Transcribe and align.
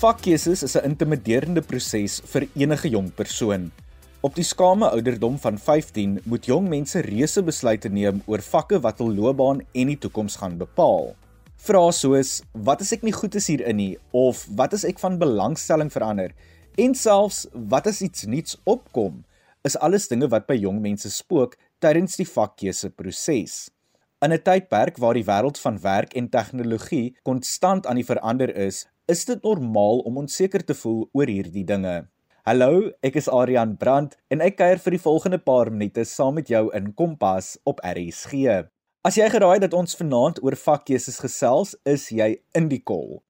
Vakkeuses 0.00 0.62
is 0.62 0.76
'n 0.76 0.84
intimiderende 0.88 1.60
proses 1.60 2.22
vir 2.32 2.48
enige 2.56 2.88
jong 2.88 3.10
persoon. 3.14 3.70
Op 4.22 4.34
die 4.34 4.44
skame 4.44 4.88
ouderdom 4.88 5.36
van 5.38 5.58
15 5.58 6.20
moet 6.24 6.46
jong 6.46 6.68
mense 6.68 7.00
reuse 7.04 7.42
besluite 7.42 7.88
neem 7.88 8.22
oor 8.26 8.40
vakke 8.40 8.80
wat 8.80 8.98
hul 8.98 9.12
loopbaan 9.12 9.60
en 9.60 9.86
die 9.92 9.98
toekoms 9.98 10.36
gaan 10.36 10.56
bepaal. 10.56 11.12
Vrae 11.56 11.92
soos: 11.92 12.42
"Wat 12.52 12.80
as 12.80 12.92
ek 12.92 13.02
nie 13.02 13.12
goed 13.12 13.34
is 13.34 13.46
hierin 13.46 13.76
nie?" 13.76 13.98
of 14.10 14.46
"Wat 14.56 14.72
as 14.72 14.84
ek 14.84 14.98
van 14.98 15.18
belangstelling 15.18 15.92
verander?" 15.92 16.32
en 16.78 16.94
selfs 16.94 17.46
"Wat 17.52 17.86
as 17.86 18.00
iets 18.00 18.24
nuuts 18.24 18.56
opkom?" 18.64 19.24
is 19.64 19.76
alles 19.76 20.08
dinge 20.08 20.28
wat 20.28 20.46
by 20.46 20.54
jong 20.54 20.80
mense 20.80 21.10
spook 21.10 21.58
tydens 21.78 22.16
die 22.16 22.28
vakkeuse 22.28 22.88
proses. 22.88 23.68
In 24.22 24.32
'n 24.32 24.42
tydperk 24.42 24.96
waar 24.96 25.14
die 25.14 25.24
wêreld 25.24 25.58
van 25.58 25.78
werk 25.80 26.14
en 26.14 26.28
tegnologie 26.28 27.16
konstant 27.22 27.86
aan 27.86 27.96
die 27.96 28.04
verander 28.04 28.56
is, 28.56 28.86
is 29.10 29.24
dit 29.26 29.42
normaal 29.42 30.04
om 30.06 30.20
onseker 30.22 30.62
te 30.62 30.74
voel 30.78 31.00
oor 31.18 31.30
hierdie 31.30 31.64
dinge. 31.66 31.94
Hallo, 32.46 32.90
ek 33.02 33.16
is 33.18 33.28
Adrian 33.28 33.72
Brandt 33.80 34.14
en 34.30 34.42
ek 34.44 34.60
kuier 34.60 34.78
vir 34.84 34.94
die 34.94 35.00
volgende 35.02 35.40
paar 35.42 35.70
minute 35.74 36.04
saam 36.06 36.36
met 36.38 36.52
jou 36.52 36.68
in 36.78 36.92
Kompas 36.94 37.56
op 37.66 37.82
RSG. 37.82 38.60
As 39.02 39.18
jy 39.18 39.26
geraai 39.32 39.58
dat 39.64 39.74
ons 39.74 39.98
vanaand 39.98 40.38
oor 40.44 40.54
vakkeuses 40.54 41.18
gesels, 41.24 41.74
is 41.82 42.06
jy 42.14 42.36
in 42.54 42.68
die 42.70 42.78
kol. 42.92 43.24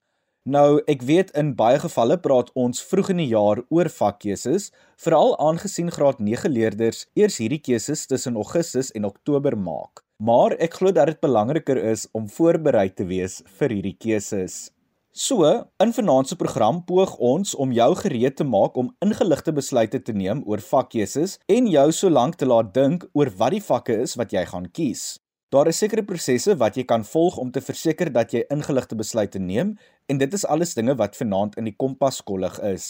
Nou, 0.44 0.82
ek 0.90 1.06
weet 1.08 1.32
in 1.38 1.54
baie 1.56 1.80
gevalle 1.80 2.18
praat 2.20 2.52
ons 2.58 2.82
vroeg 2.90 3.12
in 3.14 3.22
die 3.22 3.30
jaar 3.32 3.62
oor 3.72 3.88
vakkeuses, 3.94 4.68
veral 5.00 5.32
aangesien 5.40 5.88
graad 5.94 6.20
9 6.20 6.52
leerders 6.52 7.06
eers 7.16 7.40
hierdie 7.40 7.62
keuses 7.62 8.04
tussen 8.10 8.36
Augustus 8.36 8.92
en 8.92 9.08
Oktober 9.08 9.56
maak 9.56 10.04
maar 10.20 10.52
ek 10.60 10.74
glo 10.76 10.92
dat 10.92 11.08
dit 11.08 11.20
belangriker 11.24 11.78
is 11.80 12.02
om 12.12 12.26
voorberei 12.28 12.90
te 12.92 13.06
wees 13.08 13.38
vir 13.56 13.72
hierdie 13.72 13.94
keuses. 13.96 14.68
So, 15.12 15.42
in 15.82 15.92
vanaand 15.92 16.28
se 16.28 16.36
program 16.36 16.84
poog 16.86 17.16
ons 17.18 17.54
om 17.54 17.72
jou 17.74 17.94
gereed 17.98 18.36
te 18.36 18.44
maak 18.46 18.76
om 18.78 18.92
ingeligte 19.02 19.50
besluite 19.52 19.98
te 20.06 20.12
neem 20.14 20.44
oor 20.46 20.62
vakkeuses 20.62 21.34
en 21.50 21.66
jou 21.66 21.86
solank 21.90 22.36
te 22.38 22.46
laat 22.46 22.68
dink 22.74 23.08
oor 23.18 23.26
wat 23.40 23.50
die 23.50 23.62
vakke 23.62 23.96
is 24.04 24.14
wat 24.14 24.30
jy 24.30 24.44
gaan 24.46 24.68
kies. 24.70 25.18
Daar 25.50 25.66
is 25.66 25.80
sekere 25.82 26.04
prosesse 26.06 26.54
wat 26.60 26.78
jy 26.78 26.84
kan 26.86 27.02
volg 27.02 27.40
om 27.42 27.50
te 27.50 27.58
verseker 27.58 28.12
dat 28.14 28.30
jy 28.30 28.44
ingeligte 28.54 28.94
besluite 28.94 29.42
neem 29.42 29.72
en 30.06 30.22
dit 30.22 30.38
is 30.38 30.46
alles 30.46 30.76
dinge 30.78 30.94
wat 30.94 31.18
vanaand 31.18 31.58
in 31.58 31.66
die 31.66 31.74
Kompas 31.74 32.22
kollig 32.22 32.60
is. 32.62 32.86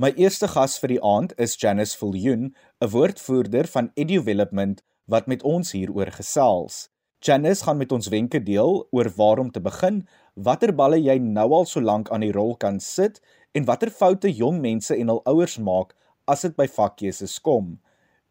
My 0.00 0.14
eerste 0.16 0.48
gas 0.48 0.78
vir 0.80 0.94
die 0.94 1.02
aand 1.04 1.36
is 1.36 1.58
Janice 1.60 1.98
Viljoen, 2.00 2.54
'n 2.80 2.88
woordvoerder 2.88 3.68
van 3.68 3.92
EduDevelopment 3.94 4.80
wat 5.04 5.28
met 5.28 5.42
ons 5.42 5.76
hieroor 5.76 6.16
gesels. 6.16 6.88
Janice 7.20 7.64
gaan 7.64 7.76
met 7.76 7.92
ons 7.92 8.08
wenke 8.08 8.42
deel 8.42 8.88
oor 8.90 9.12
waar 9.16 9.38
om 9.38 9.50
te 9.50 9.60
begin, 9.60 10.02
watter 10.34 10.72
balle 10.72 10.96
jy 10.96 11.18
nou 11.18 11.52
al 11.52 11.66
so 11.68 11.80
lank 11.80 12.10
aan 12.10 12.24
die 12.24 12.32
rol 12.32 12.54
kan 12.56 12.80
sit 12.80 13.20
en 13.52 13.66
watter 13.68 13.90
foute 13.90 14.30
jong 14.32 14.60
mense 14.60 14.94
en 14.96 15.12
hul 15.12 15.22
ouers 15.28 15.58
maak 15.58 15.92
as 16.26 16.46
dit 16.46 16.54
by 16.56 16.66
vakkeuses 16.66 17.38
kom. 17.44 17.78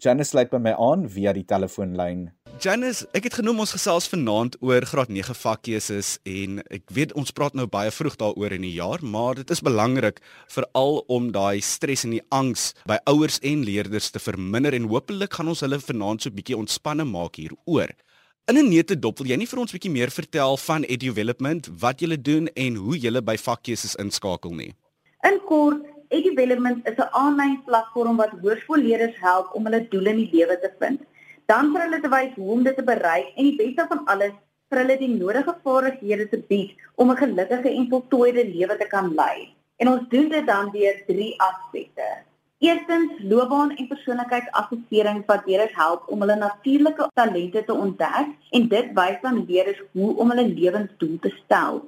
Janice 0.02 0.31
sluit 0.33 0.49
by 0.49 0.57
my 0.57 0.72
aan 0.81 1.03
via 1.13 1.29
die 1.29 1.45
telefoonlyn. 1.45 2.31
Janice, 2.61 3.05
ek 3.13 3.27
het 3.27 3.35
genoem 3.38 3.61
ons 3.61 3.73
gesels 3.75 4.07
vanaand 4.09 4.55
oor 4.66 4.85
graad 4.89 5.11
9 5.13 5.35
vakkeuses 5.38 6.16
en 6.25 6.63
ek 6.73 6.89
weet 6.89 7.13
ons 7.13 7.29
praat 7.38 7.53
nou 7.57 7.67
baie 7.69 7.94
vroeg 7.94 8.17
daaroor 8.17 8.55
in 8.57 8.66
die 8.66 8.73
jaar, 8.73 9.03
maar 9.05 9.38
dit 9.38 9.53
is 9.53 9.61
belangrik 9.61 10.17
veral 10.49 11.03
om 11.05 11.29
daai 11.35 11.61
stres 11.61 12.07
en 12.07 12.16
die 12.17 12.23
angs 12.33 12.72
by 12.89 12.97
ouers 13.13 13.38
en 13.45 13.61
leerders 13.67 14.09
te 14.09 14.22
verminder 14.22 14.73
en 14.73 14.89
hopelik 14.89 15.38
gaan 15.38 15.53
ons 15.53 15.61
hulle 15.61 15.77
vanaand 15.77 16.25
so 16.25 16.29
'n 16.33 16.38
bietjie 16.39 16.57
ontspanne 16.57 17.05
maak 17.05 17.38
hieroor. 17.38 17.94
In 18.52 18.57
'n 18.57 18.69
nette 18.69 18.95
dop 18.99 19.19
wil 19.19 19.30
jy 19.31 19.35
nie 19.39 19.47
vir 19.47 19.59
ons 19.61 19.71
bietjie 19.71 19.89
meer 19.91 20.11
vertel 20.11 20.57
van 20.59 20.83
Edu 20.83 21.07
Development, 21.07 21.67
wat 21.83 22.02
julle 22.03 22.17
doen 22.30 22.49
en 22.63 22.80
hoe 22.85 22.97
julle 23.03 23.22
by 23.23 23.35
vakkeuses 23.39 23.94
inskakel 24.03 24.51
nie? 24.51 24.73
In 25.29 25.38
kort, 25.47 25.85
EduDevelopment 26.09 26.90
is 26.91 26.97
'n 26.97 27.07
aanlyn 27.22 27.53
platform 27.67 28.17
wat 28.17 28.34
hoërskoolleerders 28.41 29.16
help 29.28 29.56
om 29.56 29.69
hulle 29.69 29.88
doele 29.94 30.09
in 30.09 30.19
die 30.23 30.29
lewe 30.34 30.57
te 30.63 30.72
vind. 30.81 31.00
Dan 31.45 31.72
vir 31.72 31.81
hulle 31.85 32.00
te 32.01 32.11
wys 32.16 32.34
hoe 32.35 32.51
om 32.56 32.63
dit 32.63 32.75
te 32.75 32.84
bereik 32.84 33.31
en 33.38 33.44
die 33.50 33.56
beste 33.61 33.85
van 33.94 34.03
alles 34.06 34.35
vir 34.69 34.79
hulle 34.81 34.97
die 34.97 35.13
nodige 35.16 35.56
vaardighede 35.63 36.28
te 36.29 36.44
bied 36.50 36.75
om 36.95 37.11
'n 37.11 37.22
gelukkige 37.23 37.69
en 37.69 37.90
voltooide 37.94 38.44
lewe 38.57 38.78
te 38.78 38.88
kan 38.88 39.16
lei. 39.16 39.56
En 39.79 39.88
ons 39.88 40.09
doen 40.09 40.29
dit 40.29 40.45
dan 40.45 40.72
deur 40.72 40.95
drie 41.07 41.34
aspekte. 41.40 42.09
Eerstens, 42.61 43.13
loopbaan 43.25 43.72
en 43.73 43.88
persoonlikheidsassessering 43.89 45.23
wat 45.25 45.47
leerders 45.49 45.72
help 45.73 46.03
om 46.13 46.19
hulle 46.22 46.35
natuurlike 46.38 47.07
talente 47.17 47.63
te 47.66 47.73
ontdek 47.73 48.35
en 48.57 48.67
dit 48.73 48.91
wys 48.99 49.23
aan 49.29 49.39
leerders 49.47 49.79
hoe 49.97 50.09
om 50.22 50.29
hulle 50.29 50.45
lewensdoel 50.49 51.16
te 51.23 51.31
stel. 51.39 51.81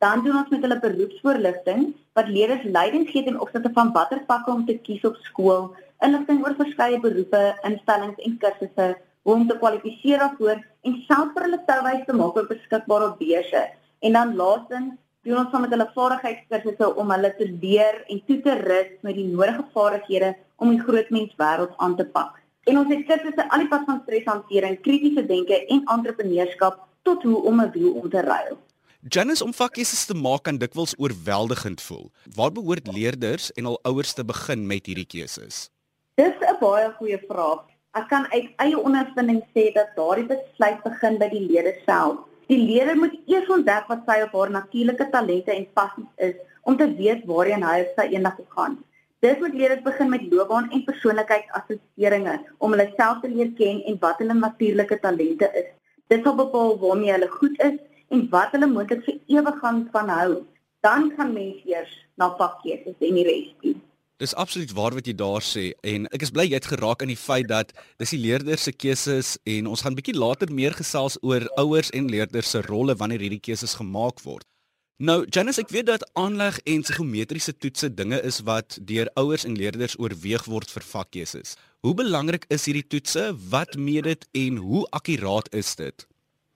Dan 0.00 0.24
doen 0.24 0.38
ons 0.38 0.48
met 0.54 0.64
hulle 0.64 0.80
beroepsvoorligting 0.80 1.84
wat 2.16 2.32
leerders 2.32 2.64
leiding 2.78 3.04
gee 3.10 3.26
ten 3.28 3.36
opsigte 3.40 3.74
van 3.76 3.92
watter 3.92 4.22
vakke 4.30 4.54
om 4.54 4.64
te 4.64 4.78
kies 4.86 5.04
op 5.04 5.20
skool, 5.28 5.68
inligting 6.00 6.40
oor 6.46 6.56
verskeie 6.56 7.02
beroepe, 7.04 7.44
instellings 7.68 8.24
en 8.24 8.40
kursusse, 8.46 8.88
hoe 9.28 9.36
om 9.36 9.44
te 9.48 9.60
kwalifiseer 9.60 10.24
daarvoor 10.24 10.64
en 10.88 11.00
self 11.04 11.36
vir 11.36 11.50
hulle 11.50 11.62
terwys 11.68 12.08
te 12.08 12.16
maak 12.16 12.40
op 12.40 12.48
beskikbare 12.48 13.12
beurse. 13.20 13.66
En 14.00 14.16
dan 14.16 14.36
laastens 14.40 14.96
doen 15.24 15.40
ons 15.40 15.50
saam 15.50 15.64
met 15.64 15.72
hulle 15.72 15.86
vaardigheidskursusse 15.94 16.88
om 17.00 17.12
hulle 17.14 17.30
te 17.38 17.46
leer 17.48 18.02
en 18.12 18.20
toe 18.28 18.40
te 18.44 18.56
rus 18.60 18.90
met 19.06 19.16
die 19.16 19.26
nodige 19.28 19.64
vaardighede 19.76 20.34
om 20.56 20.72
die 20.74 20.82
grootmenswêreld 20.84 21.72
aan 21.76 21.96
te 21.96 22.06
pak. 22.16 22.40
En 22.68 22.78
ons 22.80 22.92
het 22.92 23.06
kursusse 23.08 23.48
al 23.48 23.64
die 23.64 23.70
pad 23.72 23.88
van 23.88 24.02
streshantering, 24.04 24.78
kritiese 24.84 25.24
denke 25.28 25.58
en 25.66 25.82
entrepreneurskap 25.96 26.80
tot 27.08 27.22
hoe 27.22 27.42
om 27.42 27.60
'n 27.60 27.70
wiel 27.72 27.92
om 28.00 28.10
te 28.10 28.20
ruil. 28.20 28.56
Janice 29.08 29.44
om 29.44 29.52
vakkeuses 29.52 30.06
te 30.08 30.14
maak 30.14 30.42
kan 30.42 30.58
dikwels 30.58 30.94
oorweldigend 30.96 31.80
voel. 31.80 32.10
Waar 32.34 32.52
behoort 32.52 32.86
leerders 32.88 33.52
en 33.52 33.64
hul 33.64 33.78
ouers 33.82 34.12
te 34.12 34.24
begin 34.24 34.66
met 34.66 34.86
hierdie 34.86 35.06
keuses? 35.06 35.68
Dis 36.14 36.36
'n 36.40 36.56
baie 36.60 36.92
goeie 36.98 37.20
vraag. 37.28 37.64
Ek 37.92 38.08
kan 38.08 38.26
uit 38.32 38.48
eie 38.56 38.78
ondervinding 38.78 39.42
sê 39.54 39.72
dat 39.72 39.92
daardie 39.96 40.26
besluit 40.26 40.82
begin 40.82 41.18
by 41.18 41.28
die 41.28 41.46
leerder 41.46 41.76
self. 41.84 42.16
Die 42.50 42.58
leerder 42.60 42.96
moet 43.00 43.14
eers 43.30 43.48
ontdek 43.48 43.86
wat 43.88 44.02
sy 44.08 44.18
of 44.24 44.34
haar 44.36 44.50
natuurlike 44.52 45.06
talente 45.12 45.52
en 45.54 45.64
passies 45.78 46.10
is 46.26 46.34
om 46.68 46.76
te 46.76 46.88
weet 46.98 47.22
waarheen 47.28 47.64
hy 47.64 47.78
of 47.84 47.94
sy 47.96 48.04
eendag 48.12 48.36
wil 48.40 48.50
gaan. 48.56 48.74
Dis 49.24 49.38
moet 49.40 49.54
leerders 49.56 49.84
begin 49.86 50.10
met 50.12 50.26
loopbaan 50.28 50.66
en 50.70 50.82
persoonlikheidsassesseringe 50.84 52.34
om 52.58 52.76
hulle 52.76 52.86
self 52.98 53.22
te 53.22 53.30
leer 53.32 53.54
ken 53.60 53.80
en 53.88 53.96
wat 54.02 54.20
hulle 54.20 54.36
natuurlike 54.36 54.98
talente 55.00 55.48
is. 55.60 55.70
Dit 56.12 56.26
sal 56.26 56.36
bepaal 56.36 56.76
waarmee 56.82 57.14
hulle 57.14 57.30
goed 57.38 57.56
is 57.64 57.80
en 58.12 58.26
wat 58.34 58.52
hulle 58.52 58.68
moontlik 58.68 59.06
vir 59.08 59.16
ewig 59.38 59.60
gaan 59.62 59.80
van 59.96 60.12
hou, 60.12 60.30
dan 60.84 61.08
gaan 61.16 61.32
mens 61.32 61.64
eers 61.64 61.96
na 62.20 62.28
pakkeuses 62.40 63.00
en 63.00 63.20
die 63.20 63.24
res 63.30 63.48
doen. 63.64 63.80
Dis 64.22 64.34
absoluut 64.38 64.70
waar 64.72 64.94
wat 64.94 65.08
jy 65.10 65.12
daar 65.18 65.42
sê 65.42 65.72
en 65.82 66.04
ek 66.14 66.22
is 66.22 66.30
bly 66.30 66.44
jy 66.46 66.54
het 66.54 66.68
geraak 66.70 67.00
aan 67.02 67.10
die 67.10 67.18
feit 67.18 67.48
dat 67.50 67.72
dis 67.98 68.12
die 68.14 68.20
leerders 68.22 68.68
se 68.68 68.72
keuses 68.72 69.32
en 69.50 69.66
ons 69.66 69.82
gaan 69.82 69.96
bietjie 69.98 70.14
later 70.14 70.52
meer 70.54 70.76
gesels 70.78 71.16
oor 71.26 71.48
ouers 71.58 71.90
en 71.98 72.06
leerders 72.12 72.52
se 72.54 72.62
rolle 72.68 72.94
wanneer 73.00 73.26
hierdie 73.26 73.42
keuses 73.42 73.74
gemaak 73.80 74.22
word. 74.22 74.46
Nou, 75.02 75.24
Janice, 75.26 75.64
ek 75.66 75.74
weet 75.74 75.90
dat 75.90 76.06
aanleg 76.14 76.60
en 76.62 76.86
psigometriese 76.86 77.56
toetse 77.58 77.90
dinge 77.90 78.22
is 78.22 78.38
wat 78.46 78.78
deur 78.86 79.10
ouers 79.18 79.48
en 79.50 79.58
leerders 79.58 79.98
oorweeg 79.98 80.46
word 80.46 80.70
vir 80.70 80.86
vakkeuses. 80.94 81.56
Hoe 81.82 81.98
belangrik 81.98 82.46
is 82.54 82.70
hierdie 82.70 82.86
toetse? 82.86 83.32
Wat 83.50 83.74
meet 83.74 84.06
dit 84.06 84.26
en 84.46 84.62
hoe 84.62 84.86
akkuraat 84.94 85.50
is 85.50 85.74
dit? 85.74 86.06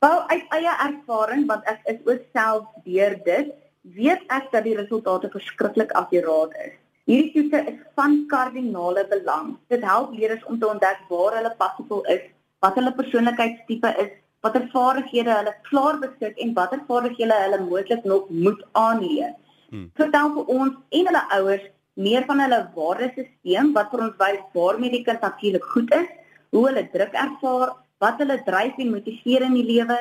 Wel 0.06 0.20
uit 0.30 0.58
eie 0.60 0.80
ervaring 0.86 1.48
want 1.50 1.66
ek 1.66 1.82
is 1.90 2.04
ook 2.06 2.22
self 2.30 2.70
deur 2.86 3.18
dit, 3.26 3.50
weet 3.98 4.22
ek 4.30 4.52
dat 4.54 4.62
die 4.62 4.78
resultate 4.78 5.34
verskriklik 5.34 5.90
akkuraat 5.98 6.54
is. 6.62 6.78
Hierdie 7.08 7.30
toetse 7.32 7.60
is 7.70 7.76
van 7.96 8.18
kardinale 8.28 9.06
belang. 9.08 9.54
Dit 9.72 9.84
help 9.90 10.10
leerders 10.12 10.44
om 10.44 10.58
te 10.60 10.68
ontdek 10.68 11.06
waar 11.08 11.38
hulle 11.38 11.52
passievol 11.56 12.02
is, 12.14 12.26
wat 12.60 12.76
hulle 12.76 12.92
persoonlikheidstipe 12.98 13.92
is, 14.02 14.10
watter 14.44 14.66
vaardighede 14.74 15.32
hulle 15.32 15.54
klaar 15.70 15.96
besit 16.02 16.36
en 16.44 16.52
watter 16.58 16.82
vaardighede 16.90 17.38
hulle 17.44 17.62
moontlik 17.64 18.04
nog 18.04 18.28
moet 18.28 18.60
aanleer. 18.82 19.32
Hmm. 19.70 19.88
Vertel 19.96 20.34
vir 20.36 20.52
ons 20.58 20.76
en 21.00 21.10
hulle 21.10 21.24
ouers 21.38 21.66
meer 22.08 22.28
van 22.28 22.44
hulle 22.44 22.60
waardesisteem 22.76 23.72
wat 23.78 23.90
vir 23.94 24.04
ons 24.06 24.20
wys 24.20 24.44
waarmee 24.60 24.92
die 24.98 25.04
kind 25.08 25.24
natuurlik 25.24 25.64
goed 25.72 25.94
is, 25.96 26.08
hoe 26.52 26.66
hulle 26.68 26.84
druk 26.92 27.16
ervaar 27.24 27.72
wat 28.04 28.20
hulle 28.22 28.36
dryf 28.46 28.76
en 28.78 28.92
motiveer 28.92 29.48
in 29.48 29.56
die 29.56 29.66
lewe 29.72 29.96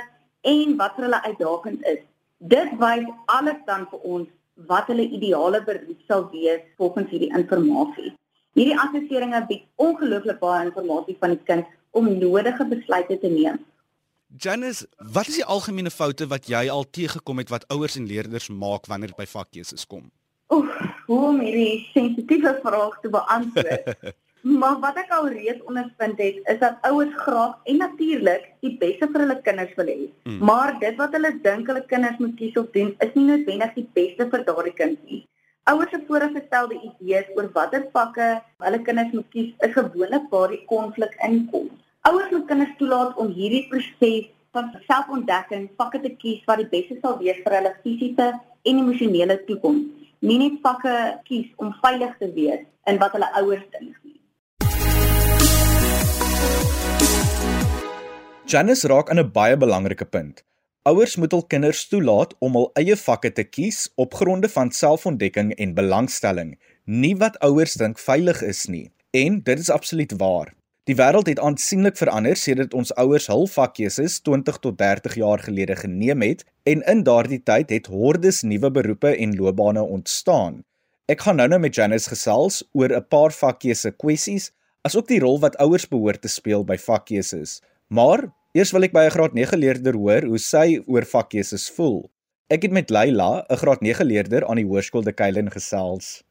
en 0.57 0.75
wat 0.83 0.99
vir 0.99 1.07
hulle 1.07 1.23
uitdagend 1.23 1.87
is. 1.95 2.03
Dit 2.37 2.75
wys 2.83 3.07
alles 3.39 3.63
dan 3.65 3.87
vir 3.93 4.03
ons 4.03 4.27
wat 4.65 4.89
hulle 4.91 5.05
ideale 5.05 5.61
beroep 5.63 5.99
sal 6.07 6.27
wees 6.31 6.63
volgens 6.77 7.09
hierdie 7.13 7.31
inligting. 7.35 8.15
Hierdie 8.57 8.77
assesseringe 8.81 9.43
bied 9.49 9.65
ongelooflik 9.75 10.39
baie 10.41 10.65
inligting 10.65 11.17
van 11.19 11.35
die 11.35 11.43
kind 11.45 11.65
om 11.91 12.09
nodige 12.17 12.65
besluite 12.65 13.19
te 13.21 13.29
neem. 13.29 13.59
Janice, 14.35 14.87
wat 15.13 15.27
is 15.27 15.39
die 15.39 15.45
algemene 15.45 15.91
foute 15.93 16.27
wat 16.27 16.49
jy 16.51 16.67
al 16.69 16.83
teëgekom 16.83 17.37
het 17.39 17.49
wat 17.53 17.67
ouers 17.71 17.95
en 17.95 18.07
leerders 18.09 18.49
maak 18.49 18.89
wanneer 18.91 19.13
dit 19.13 19.21
by 19.21 19.27
vakkeuses 19.29 19.85
kom? 19.87 20.09
Oef, 20.51 20.67
hoe 21.07 21.19
om 21.29 21.39
hierdie 21.39 21.87
sensitiewe 21.93 22.57
vraag 22.63 22.99
te 23.01 23.11
beantwoord. 23.13 24.15
Maar 24.47 24.77
wat 24.79 24.95
ek 25.01 25.09
al 25.11 25.25
reeds 25.27 25.63
ondervind 25.67 26.19
het, 26.23 26.37
is 26.51 26.59
dat 26.59 26.77
ouers 26.87 27.15
graag 27.19 27.55
en 27.67 27.81
natuurlik 27.83 28.45
die 28.63 28.77
beste 28.79 29.09
vir 29.11 29.23
hulle 29.25 29.35
kinders 29.43 29.73
wil 29.75 29.89
hê. 29.91 29.97
Mm. 30.23 30.37
Maar 30.49 30.71
dit 30.79 30.95
wat 31.01 31.17
hulle 31.17 31.31
dink 31.43 31.67
hulle 31.67 31.83
kinders 31.89 32.21
moet 32.23 32.37
kies 32.39 32.55
of 32.61 32.69
doen, 32.75 32.93
is 33.03 33.11
nie 33.17 33.25
noodwendig 33.27 33.73
die 33.75 33.87
beste 33.97 34.29
vir 34.31 34.45
daardie 34.47 34.73
kind 34.77 35.03
nie. 35.09 35.19
Ouers 35.67 35.91
se 35.91 35.99
voorgestelde 36.07 36.79
idees 36.79 37.27
oor 37.35 37.51
watter 37.57 37.83
vakke 37.97 38.29
hulle 38.63 38.81
kinders 38.87 39.11
moet 39.17 39.27
kies, 39.35 39.51
is 39.67 39.75
gewoonlik 39.75 40.31
waar 40.31 40.55
die 40.55 40.63
konflik 40.71 41.19
inkom. 41.27 41.67
Ouers 42.07 42.31
moet 42.31 42.47
kinders 42.47 42.73
toelaat 42.79 43.19
om 43.19 43.35
hierdie 43.35 43.65
proses 43.67 44.31
van 44.55 44.71
selfontdekking 44.87 45.67
vakke 45.75 46.05
te 46.07 46.15
kies 46.23 46.47
wat 46.47 46.63
die 46.63 46.71
beste 46.71 47.01
sal 47.01 47.19
wees 47.19 47.43
vir 47.43 47.59
hulle 47.59 47.75
fisiese 47.83 48.31
en 48.31 48.83
emosionele 48.85 49.41
toekoms. 49.51 49.91
Nie 50.23 50.39
net 50.39 50.61
vakke 50.63 50.97
kies 51.27 51.51
om 51.59 51.75
veilig 51.83 52.15
te 52.23 52.31
wees 52.39 52.63
in 52.87 53.03
wat 53.03 53.11
hulle 53.17 53.33
ouers 53.43 53.67
dink 53.75 54.06
Janice 58.47 58.87
raak 58.87 59.09
aan 59.09 59.19
'n 59.19 59.31
baie 59.31 59.57
belangrike 59.57 60.05
punt. 60.05 60.43
Ouers 60.83 61.15
moet 61.15 61.31
hul 61.31 61.43
kinders 61.43 61.87
toelaat 61.87 62.35
om 62.39 62.53
hul 62.55 62.69
eie 62.79 62.95
vakke 62.95 63.31
te 63.31 63.43
kies 63.43 63.89
op 63.95 64.13
gronde 64.13 64.49
van 64.49 64.71
selfontdekking 64.71 65.51
en 65.55 65.73
belangstelling, 65.73 66.55
nie 66.85 67.15
wat 67.15 67.39
ouers 67.39 67.73
dink 67.73 67.99
veilig 67.99 68.41
is 68.41 68.65
nie. 68.67 68.91
En 69.11 69.41
dit 69.43 69.59
is 69.59 69.69
absoluut 69.69 70.13
waar. 70.17 70.53
Die 70.83 70.95
wêreld 70.95 71.27
het 71.27 71.39
aansienlik 71.39 71.97
verander 71.97 72.35
sedert 72.35 72.73
ons 72.73 72.95
ouers 72.95 73.27
hul 73.27 73.47
vakkeuses 73.47 74.19
20 74.21 74.57
tot 74.57 74.77
30 74.77 75.15
jaar 75.15 75.39
gelede 75.39 75.75
geneem 75.75 76.21
het 76.21 76.45
en 76.63 76.81
in 76.81 77.03
daardie 77.03 77.43
tyd 77.43 77.69
het 77.69 77.87
hordes 77.87 78.41
nuwe 78.41 78.71
beroepe 78.71 79.15
en 79.15 79.35
loopbane 79.35 79.83
ontstaan. 79.83 80.63
Ek 81.05 81.19
gaan 81.19 81.35
nou-nou 81.35 81.59
met 81.59 81.75
Janice 81.75 82.09
gesels 82.09 82.63
oor 82.71 82.95
'n 82.95 83.07
paar 83.09 83.31
vakkeuse 83.31 83.91
kwessies, 83.91 84.51
asook 84.81 85.07
die 85.07 85.19
rol 85.19 85.39
wat 85.39 85.57
ouers 85.57 85.87
behoort 85.87 86.21
te 86.21 86.27
speel 86.27 86.63
by 86.63 86.77
vakkeuses. 86.77 87.61
Maar 87.87 88.27
Eers 88.57 88.71
wil 88.73 88.87
ek 88.87 88.93
by 88.95 89.03
'n 89.05 89.13
graad 89.13 89.33
9 89.37 89.57
leerder 89.59 89.95
hoor 89.95 90.25
hoe 90.25 90.39
sy 90.41 90.79
oor 90.91 91.05
vakkeuses 91.05 91.69
voel. 91.71 92.09
Ek 92.49 92.63
het 92.65 92.71
met 92.71 92.89
Leila, 92.89 93.45
'n 93.47 93.59
graad 93.61 93.81
9 93.81 94.05
leerder 94.05 94.47
aan 94.49 94.59
die 94.59 94.65
Hoërskool 94.65 95.03
de 95.03 95.13
Keilen 95.13 95.51
gesels. 95.51 96.23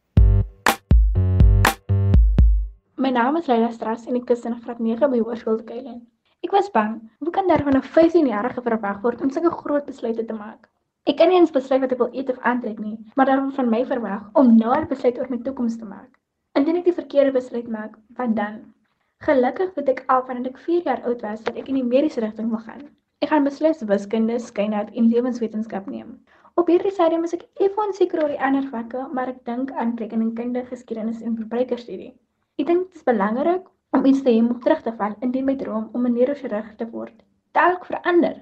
My 2.96 3.10
naam 3.10 3.36
is 3.36 3.46
Leila 3.46 3.70
Stras 3.70 4.06
en 4.06 4.16
ek 4.16 4.30
is 4.30 4.44
in 4.44 4.60
graad 4.60 4.78
9 4.80 5.10
by 5.10 5.18
Hoërskool 5.22 5.56
de 5.56 5.64
Keilen. 5.64 6.06
Ek 6.42 6.50
was 6.50 6.70
bang, 6.70 7.00
hoe 7.18 7.30
kan 7.30 7.48
daar 7.48 7.62
van 7.62 7.76
'n 7.76 7.82
15-jarige 7.82 8.62
verwag 8.62 9.00
word 9.02 9.22
om 9.22 9.30
sulke 9.30 9.50
groot 9.50 9.86
besluite 9.86 10.24
te 10.24 10.34
maak? 10.34 10.68
Ek 11.04 11.16
kan 11.16 11.28
nie 11.28 11.38
eens 11.38 11.50
besluit 11.50 11.80
wat 11.80 11.92
ek 11.92 11.98
wil 11.98 12.12
eet 12.12 12.30
of 12.30 12.38
aantrek 12.38 12.78
nie, 12.78 12.98
maar 13.14 13.26
daar 13.26 13.40
word 13.40 13.54
van 13.54 13.70
my 13.70 13.84
verwag 13.84 14.28
om 14.32 14.56
nou 14.56 14.74
'n 14.74 14.88
besluit 14.88 15.18
oor 15.18 15.30
my 15.30 15.38
toekoms 15.38 15.78
te 15.78 15.84
maak. 15.84 16.18
Indien 16.54 16.76
ek 16.76 16.84
die 16.84 17.00
verkeerde 17.00 17.32
besluit 17.32 17.68
maak, 17.68 17.96
wat 18.16 18.36
dan? 18.36 18.75
Gelukkig 19.24 19.74
weet 19.74 19.88
ek 19.88 20.02
al 20.12 20.24
vandat 20.26 20.52
ek 20.52 20.58
4 20.64 20.82
jaar 20.84 21.02
oud 21.08 21.22
was 21.24 21.44
dat 21.46 21.56
ek 21.56 21.68
in 21.72 21.78
die 21.80 21.84
mediese 21.84 22.20
rigting 22.20 22.50
wil 22.52 22.60
gaan. 22.66 22.82
Ek 23.24 23.30
gaan 23.32 23.48
beslis 23.48 23.80
wiskunde, 23.88 24.38
skynheid 24.38 24.90
en 24.92 25.08
lewenswetenskap 25.12 25.86
neem. 25.88 26.18
Op 26.54 26.68
hierdie 26.68 26.92
stadium 26.92 27.24
is 27.24 27.34
ek 27.36 27.46
effe 27.56 27.80
onseker 27.86 28.22
oor 28.22 28.34
die 28.34 28.42
ander 28.48 28.66
vakke, 28.72 29.06
maar 29.12 29.32
ek 29.32 29.44
dink 29.44 29.72
aan 29.72 29.96
rekenkunde, 30.00 30.64
geskiedenis 30.68 31.22
en 31.22 31.36
verbruikerstudie. 31.36 32.12
Ek 32.60 32.66
dink 32.66 32.90
dit 32.90 33.00
is 33.00 33.08
belangrik 33.08 33.64
om 33.96 34.04
iets 34.04 34.22
te 34.22 34.32
hê 34.32 34.42
om 34.44 34.60
terug 34.60 34.84
te 34.84 34.92
val 35.00 35.16
indien 35.20 35.48
my 35.48 35.56
droom 35.56 35.88
om 35.92 36.06
'n 36.06 36.14
neurochirurg 36.18 36.76
te 36.76 36.90
word 36.92 37.24
dalk 37.56 37.86
verander. 37.88 38.36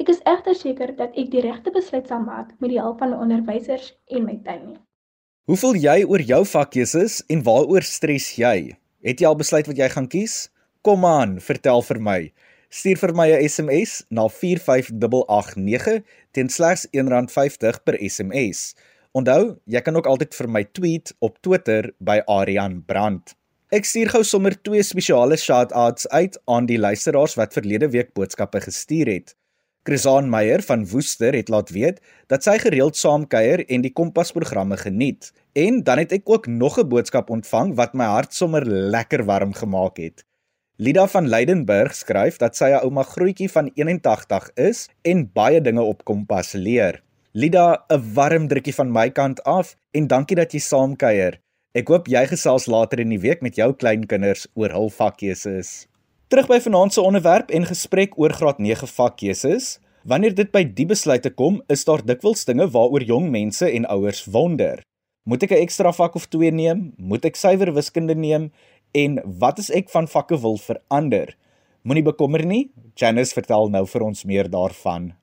Ek 0.00 0.08
is 0.10 0.22
egter 0.26 0.56
seker 0.56 0.94
dat 0.96 1.12
ek 1.20 1.30
die 1.32 1.42
regte 1.44 1.72
besluit 1.74 2.08
sal 2.08 2.24
maak 2.24 2.54
met 2.62 2.72
die 2.72 2.80
hulp 2.80 3.02
van 3.02 3.12
my 3.12 3.20
onderwysers 3.26 3.92
en 4.10 4.24
my 4.28 4.38
tuin. 4.46 4.78
Hoe 5.44 5.58
voel 5.60 5.76
jy 5.76 5.98
oor 6.08 6.24
jou 6.24 6.40
vakkeuses 6.48 7.20
en 7.28 7.44
waaroor 7.44 7.84
stres 7.84 8.30
jy? 8.40 8.72
Het 9.04 9.20
jy 9.20 9.28
al 9.28 9.36
besluit 9.36 9.66
wat 9.68 9.76
jy 9.76 9.88
gaan 9.92 10.06
kies? 10.08 10.34
Kom 10.84 11.04
aan, 11.04 11.36
vertel 11.44 11.82
vir 11.84 11.98
my. 12.00 12.18
Stuur 12.72 12.96
vir 13.02 13.12
my 13.14 13.28
'n 13.36 13.48
SMS 13.48 13.92
na 14.08 14.24
45889 14.28 16.00
teen 16.32 16.48
slegs 16.48 16.86
R1.50 16.96 17.84
per 17.84 18.00
SMS. 18.00 18.74
Onthou, 19.12 19.60
jy 19.66 19.80
kan 19.80 19.96
ook 19.96 20.06
altyd 20.06 20.34
vir 20.34 20.48
my 20.48 20.64
tweet 20.64 21.14
op 21.20 21.36
Twitter 21.42 21.92
by 22.00 22.22
Arian 22.26 22.82
Brandt. 22.86 23.36
Ek 23.70 23.84
stuur 23.84 24.08
gou 24.08 24.24
sommer 24.24 24.56
twee 24.62 24.82
spesiale 24.82 25.36
shout-outs 25.36 26.08
uit 26.08 26.40
aan 26.46 26.66
die 26.66 26.78
luisteraars 26.78 27.34
wat 27.34 27.52
verlede 27.52 27.90
week 27.90 28.14
boodskappe 28.14 28.60
gestuur 28.60 29.06
het. 29.06 29.36
Chrisaan 29.84 30.30
Meyer 30.30 30.62
van 30.62 30.86
Woester 30.88 31.34
het 31.36 31.48
laat 31.48 31.70
weet 31.70 32.00
dat 32.26 32.42
sy 32.42 32.56
gereeld 32.58 32.96
saamkuier 32.96 33.66
en 33.68 33.82
die 33.84 33.92
Kompas-programme 33.92 34.76
geniet. 34.80 35.32
En 35.54 35.82
dan 35.86 36.00
het 36.02 36.12
ek 36.12 36.26
ook 36.26 36.46
nog 36.46 36.78
'n 36.78 36.88
boodskap 36.88 37.30
ontvang 37.30 37.74
wat 37.74 37.92
my 37.94 38.04
hart 38.04 38.34
sommer 38.34 38.66
lekker 38.66 39.24
warm 39.24 39.52
gemaak 39.54 39.96
het. 39.96 40.24
Lida 40.76 41.06
van 41.08 41.28
Leidenburg 41.28 41.94
skryf 41.94 42.36
dat 42.36 42.56
sy 42.56 42.64
'n 42.64 42.82
ouma 42.82 43.02
grootjie 43.02 43.50
van 43.50 43.70
81 43.74 44.50
is 44.54 44.88
en 45.02 45.30
baie 45.32 45.60
dinge 45.60 45.82
op 45.82 46.04
Kompas 46.04 46.52
leer. 46.52 47.02
Lida, 47.32 47.84
'n 47.88 48.12
warm 48.14 48.48
drukkie 48.48 48.74
van 48.74 48.92
my 48.92 49.10
kant 49.10 49.42
af 49.42 49.76
en 49.90 50.06
dankie 50.06 50.36
dat 50.36 50.52
jy 50.52 50.58
saamkuier. 50.58 51.40
Ek 51.72 51.88
hoop 51.88 52.06
jy 52.06 52.26
gesels 52.26 52.66
later 52.66 52.98
in 52.98 53.08
die 53.08 53.20
week 53.20 53.40
met 53.40 53.54
jou 53.56 53.72
kleinkinders 53.72 54.46
oor 54.54 54.70
hul 54.70 54.90
vakkeuses. 54.90 55.86
Terug 56.28 56.46
by 56.46 56.60
vanaand 56.60 56.92
se 56.92 57.00
onderwerp 57.00 57.50
en 57.50 57.66
gesprek 57.66 58.18
oor 58.18 58.32
graad 58.32 58.58
9 58.58 58.88
vakkeuses. 58.88 59.78
Wanneer 60.04 60.34
dit 60.34 60.50
by 60.50 60.64
die 60.64 60.86
besluite 60.86 61.30
kom, 61.30 61.62
is 61.66 61.84
daar 61.84 62.04
dikwels 62.04 62.44
dinge 62.44 62.70
waaroor 62.70 63.02
jong 63.02 63.30
mense 63.30 63.70
en 63.70 63.86
ouers 63.86 64.24
wonder. 64.24 64.82
Moet 65.24 65.42
ek 65.42 65.52
'n 65.56 65.64
ekstra 65.64 65.88
vak 65.92 66.14
of 66.14 66.26
twee 66.28 66.52
neem? 66.52 66.92
Moet 67.00 67.24
ek 67.24 67.36
suiwer 67.36 67.72
wiskunde 67.72 68.14
neem? 68.14 68.52
En 68.92 69.22
wat 69.24 69.58
as 69.58 69.70
ek 69.70 69.88
van 69.88 70.04
vakke 70.06 70.36
wil 70.36 70.58
verander? 70.60 71.32
Moenie 71.82 72.04
bekommer 72.04 72.44
nie. 72.44 72.70
Janice 72.94 73.32
vertel 73.32 73.70
nou 73.70 73.86
vir 73.86 74.02
ons 74.02 74.24
meer 74.24 74.50
daarvan. 74.50 75.14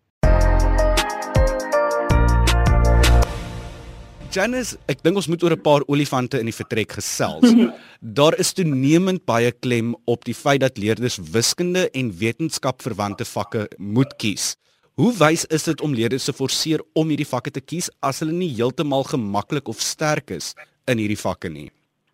Janice, 4.31 4.77
ek 4.87 5.03
dink 5.03 5.15
ons 5.15 5.27
moet 5.27 5.43
oor 5.43 5.51
'n 5.53 5.61
paar 5.61 5.81
olifante 5.87 6.39
in 6.39 6.49
die 6.49 6.59
vertrek 6.61 6.91
gesels. 6.97 7.53
Daar 8.01 8.33
is 8.39 8.53
toenemend 8.53 9.25
baie 9.25 9.51
klem 9.51 9.95
op 10.05 10.25
die 10.25 10.33
feit 10.33 10.61
dat 10.61 10.77
leerders 10.77 11.19
wiskunde 11.21 11.89
en 11.93 12.17
wetenskapverwante 12.17 13.25
vakke 13.25 13.69
moet 13.77 14.17
kies. 14.17 14.55
Hoe 15.01 15.13
wys 15.17 15.47
is 15.49 15.63
dit 15.65 15.79
om 15.81 15.95
leerders 15.97 16.27
te 16.29 16.33
forceer 16.37 16.81
om 16.93 17.09
hierdie 17.09 17.25
vakke 17.25 17.49
te 17.49 17.61
kies 17.71 17.87
as 18.05 18.19
hulle 18.21 18.35
nie 18.37 18.51
heeltemal 18.53 19.01
gemaklik 19.09 19.71
of 19.71 19.79
sterk 19.81 20.29
is 20.35 20.51
in 20.91 21.01
hierdie 21.01 21.17
vakke 21.17 21.49
nie? 21.49 21.71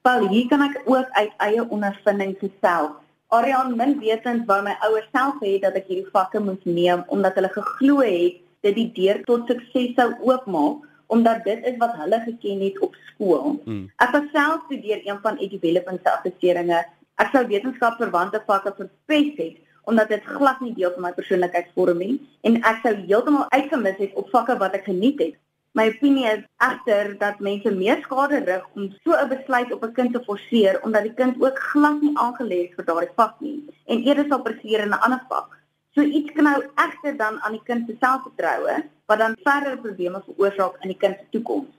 Wel, 0.08 0.24
hier 0.32 0.46
kan 0.48 0.64
ek 0.64 0.78
ook 0.86 1.10
uit 1.18 1.44
eie 1.44 1.66
ondervinding 1.66 2.38
gesels. 2.40 2.94
Ariane 3.36 3.76
min 3.76 3.98
wetend 4.00 4.48
wou 4.48 4.62
my 4.64 4.78
ouers 4.88 5.10
self 5.12 5.44
hê 5.44 5.58
dat 5.66 5.76
ek 5.76 5.92
hierdie 5.92 6.14
vakke 6.16 6.40
moet 6.46 6.64
neem 6.64 7.04
omdat 7.12 7.36
hulle 7.36 7.52
geglo 7.58 8.00
het 8.08 8.40
dit 8.64 8.80
die 8.80 8.88
deur 9.02 9.20
tot 9.28 9.52
sukses 9.52 9.92
sou 10.00 10.08
oopmaak 10.30 10.88
omdat 11.12 11.44
dit 11.44 11.68
is 11.68 11.76
wat 11.84 12.00
hulle 12.00 12.24
geken 12.24 12.66
het 12.70 12.80
op 12.88 12.96
skool. 13.10 13.58
Mm. 13.66 13.84
Ek 14.00 14.16
was 14.16 14.32
self 14.32 14.64
studeer 14.70 15.04
een 15.04 15.20
van 15.28 15.36
Edu 15.44 15.60
Development 15.60 16.00
se 16.00 16.16
assesseringe. 16.16 16.86
Ek 17.20 17.36
sou 17.36 17.44
wetenskapverwante 17.52 18.46
vakke 18.48 18.78
verpes 18.80 19.36
het 19.44 19.64
omdat 19.88 20.12
dit 20.12 20.24
glad 20.36 20.60
nie 20.62 20.74
deel 20.76 20.92
van 20.96 21.06
my 21.08 21.12
persoonlikheidsvorming 21.16 22.18
en 22.50 22.58
ek 22.72 22.82
sou 22.84 22.94
heeltemal 23.06 23.46
uitgemis 23.56 24.00
het 24.04 24.18
op 24.20 24.32
vakke 24.36 24.58
wat 24.64 24.76
ek 24.76 24.90
geniet 24.90 25.22
het. 25.24 25.36
My 25.78 25.86
opinie 25.94 26.26
is 26.32 26.44
egter 26.66 27.14
dat 27.22 27.40
mense 27.48 27.72
meer 27.72 28.02
skade 28.04 28.42
rig 28.48 28.66
om 28.76 28.90
so 29.04 29.16
'n 29.16 29.30
besluit 29.30 29.72
op 29.74 29.84
'n 29.84 29.94
kind 30.00 30.14
te 30.14 30.24
forceer 30.28 30.82
omdat 30.84 31.04
die 31.04 31.14
kind 31.14 31.42
ook 31.42 31.60
glad 31.72 32.02
nie 32.02 32.18
aangelê 32.26 32.60
is 32.68 32.76
vir 32.76 32.86
daardie 32.86 33.16
vak 33.16 33.40
nie 33.40 33.60
en 33.86 34.04
eerder 34.04 34.26
sal 34.30 34.42
presteer 34.42 34.84
in 34.86 34.94
'n 34.96 35.04
ander 35.06 35.24
vak. 35.30 35.50
So 35.96 36.02
iets 36.02 36.32
kan 36.32 36.44
nou 36.44 36.64
egter 36.76 37.18
dan 37.18 37.42
aan 37.42 37.52
die 37.52 37.64
kind 37.64 37.88
se 37.88 37.96
selfvertroue 38.00 38.76
wat 39.06 39.18
dan 39.18 39.38
verdere 39.44 39.78
probleme 39.78 40.22
veroorsaak 40.26 40.76
in 40.84 40.90
die 40.90 40.98
kind 40.98 41.16
se 41.20 41.26
toekoms. 41.30 41.77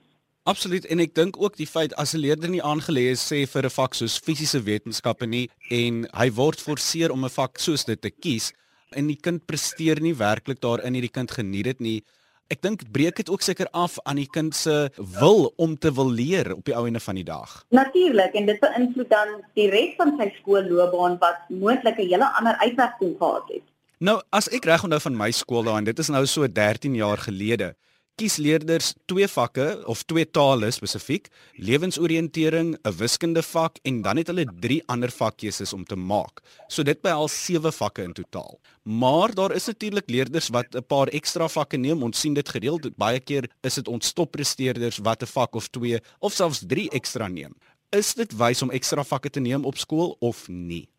Absoluut 0.49 0.85
en 0.89 1.01
ek 1.03 1.11
dink 1.13 1.35
ook 1.37 1.59
die 1.59 1.67
feit 1.69 1.91
as 2.01 2.15
'n 2.15 2.23
leerder 2.23 2.49
nie 2.49 2.63
aangelê 2.63 3.11
is 3.13 3.21
sê 3.21 3.45
vir 3.45 3.65
'n 3.65 3.69
vak 3.69 3.93
soos 3.93 4.17
fisiese 4.17 4.59
wetenskappe 4.65 5.27
nie 5.27 5.49
en 5.69 6.07
hy 6.13 6.29
word 6.31 6.59
forceer 6.59 7.11
om 7.11 7.23
'n 7.25 7.29
vak 7.29 7.59
soos 7.59 7.85
dit 7.85 8.01
te 8.01 8.09
kies 8.09 8.51
en 8.97 9.07
die 9.07 9.19
kind 9.21 9.45
presteer 9.45 10.01
nie 10.01 10.15
werklik 10.15 10.59
daarin 10.59 10.93
hierdie 10.93 11.13
kind 11.17 11.31
geniet 11.31 11.65
dit 11.65 11.79
nie. 11.79 12.03
Ek 12.49 12.61
dink 12.61 12.81
breek 12.91 13.15
dit 13.15 13.29
ook 13.29 13.41
seker 13.41 13.67
af 13.73 13.99
aan 14.05 14.15
die 14.15 14.29
kind 14.33 14.55
se 14.55 14.89
wil 14.97 15.53
om 15.57 15.77
te 15.77 15.91
wil 15.93 16.09
leer 16.09 16.55
op 16.55 16.65
die 16.65 16.75
ou 16.75 16.87
ende 16.87 16.99
van 16.99 17.15
die 17.15 17.23
dag. 17.23 17.65
Natuurlik 17.69 18.33
en 18.33 18.45
dit 18.45 18.59
beïnvloed 18.59 19.09
dan 19.09 19.27
die 19.53 19.69
res 19.69 19.93
van 19.97 20.17
sy 20.17 20.33
skoolloopbaan 20.39 21.19
wat 21.19 21.37
moontlik 21.49 21.99
'n 21.99 22.09
hele 22.09 22.25
ander 22.37 22.55
uitwerking 22.57 23.17
gehad 23.17 23.45
het. 23.53 23.65
Nou, 23.99 24.21
as 24.31 24.47
ek 24.49 24.65
reg 24.65 24.83
onthou 24.83 24.99
van 24.99 25.17
my 25.17 25.31
skool 25.31 25.63
daai 25.63 25.77
en 25.77 25.83
dit 25.83 25.99
is 25.99 26.09
nou 26.09 26.25
so 26.25 26.47
13 26.47 26.95
jaar 26.95 27.17
gelede, 27.17 27.75
kies 28.19 28.35
leerders 28.41 28.91
twee 29.07 29.27
vakke 29.31 29.65
of 29.87 30.01
twee 30.03 30.27
tale 30.27 30.67
spesifiek, 30.75 31.29
lewensoriëntering, 31.55 32.75
'n 32.75 32.95
wiskunde 32.99 33.41
vak 33.41 33.79
en 33.83 34.01
dan 34.01 34.17
het 34.17 34.27
hulle 34.27 34.45
drie 34.59 34.81
ander 34.87 35.11
vakkeuses 35.11 35.73
om 35.73 35.85
te 35.85 35.95
maak. 35.95 36.41
So 36.67 36.83
dit 36.83 37.01
behel 37.01 37.27
sewe 37.27 37.71
vakke 37.71 38.03
in 38.03 38.13
totaal. 38.13 38.59
Maar 38.83 39.33
daar 39.33 39.55
is 39.55 39.67
natuurlik 39.67 40.09
leerders 40.09 40.49
wat 40.49 40.75
'n 40.75 40.83
paar 40.83 41.07
ekstra 41.07 41.47
vakke 41.47 41.77
neem. 41.77 42.03
Ons 42.03 42.19
sien 42.19 42.33
dit 42.33 42.49
gereeld. 42.49 42.97
Baie 42.97 43.19
keer 43.19 43.49
is 43.63 43.75
dit 43.75 43.87
ons 43.87 44.13
toppresteerders 44.13 44.97
wat 44.97 45.23
'n 45.23 45.27
vak 45.27 45.55
of 45.55 45.67
twee 45.67 45.99
of 46.19 46.33
selfs 46.33 46.63
drie 46.67 46.89
ekstra 46.89 47.27
neem. 47.27 47.55
Is 47.91 48.13
dit 48.13 48.37
wys 48.37 48.61
om 48.61 48.71
ekstra 48.71 49.03
vakke 49.03 49.29
te 49.29 49.39
neem 49.39 49.65
op 49.65 49.77
skool 49.77 50.15
of 50.19 50.47
nie? 50.47 50.89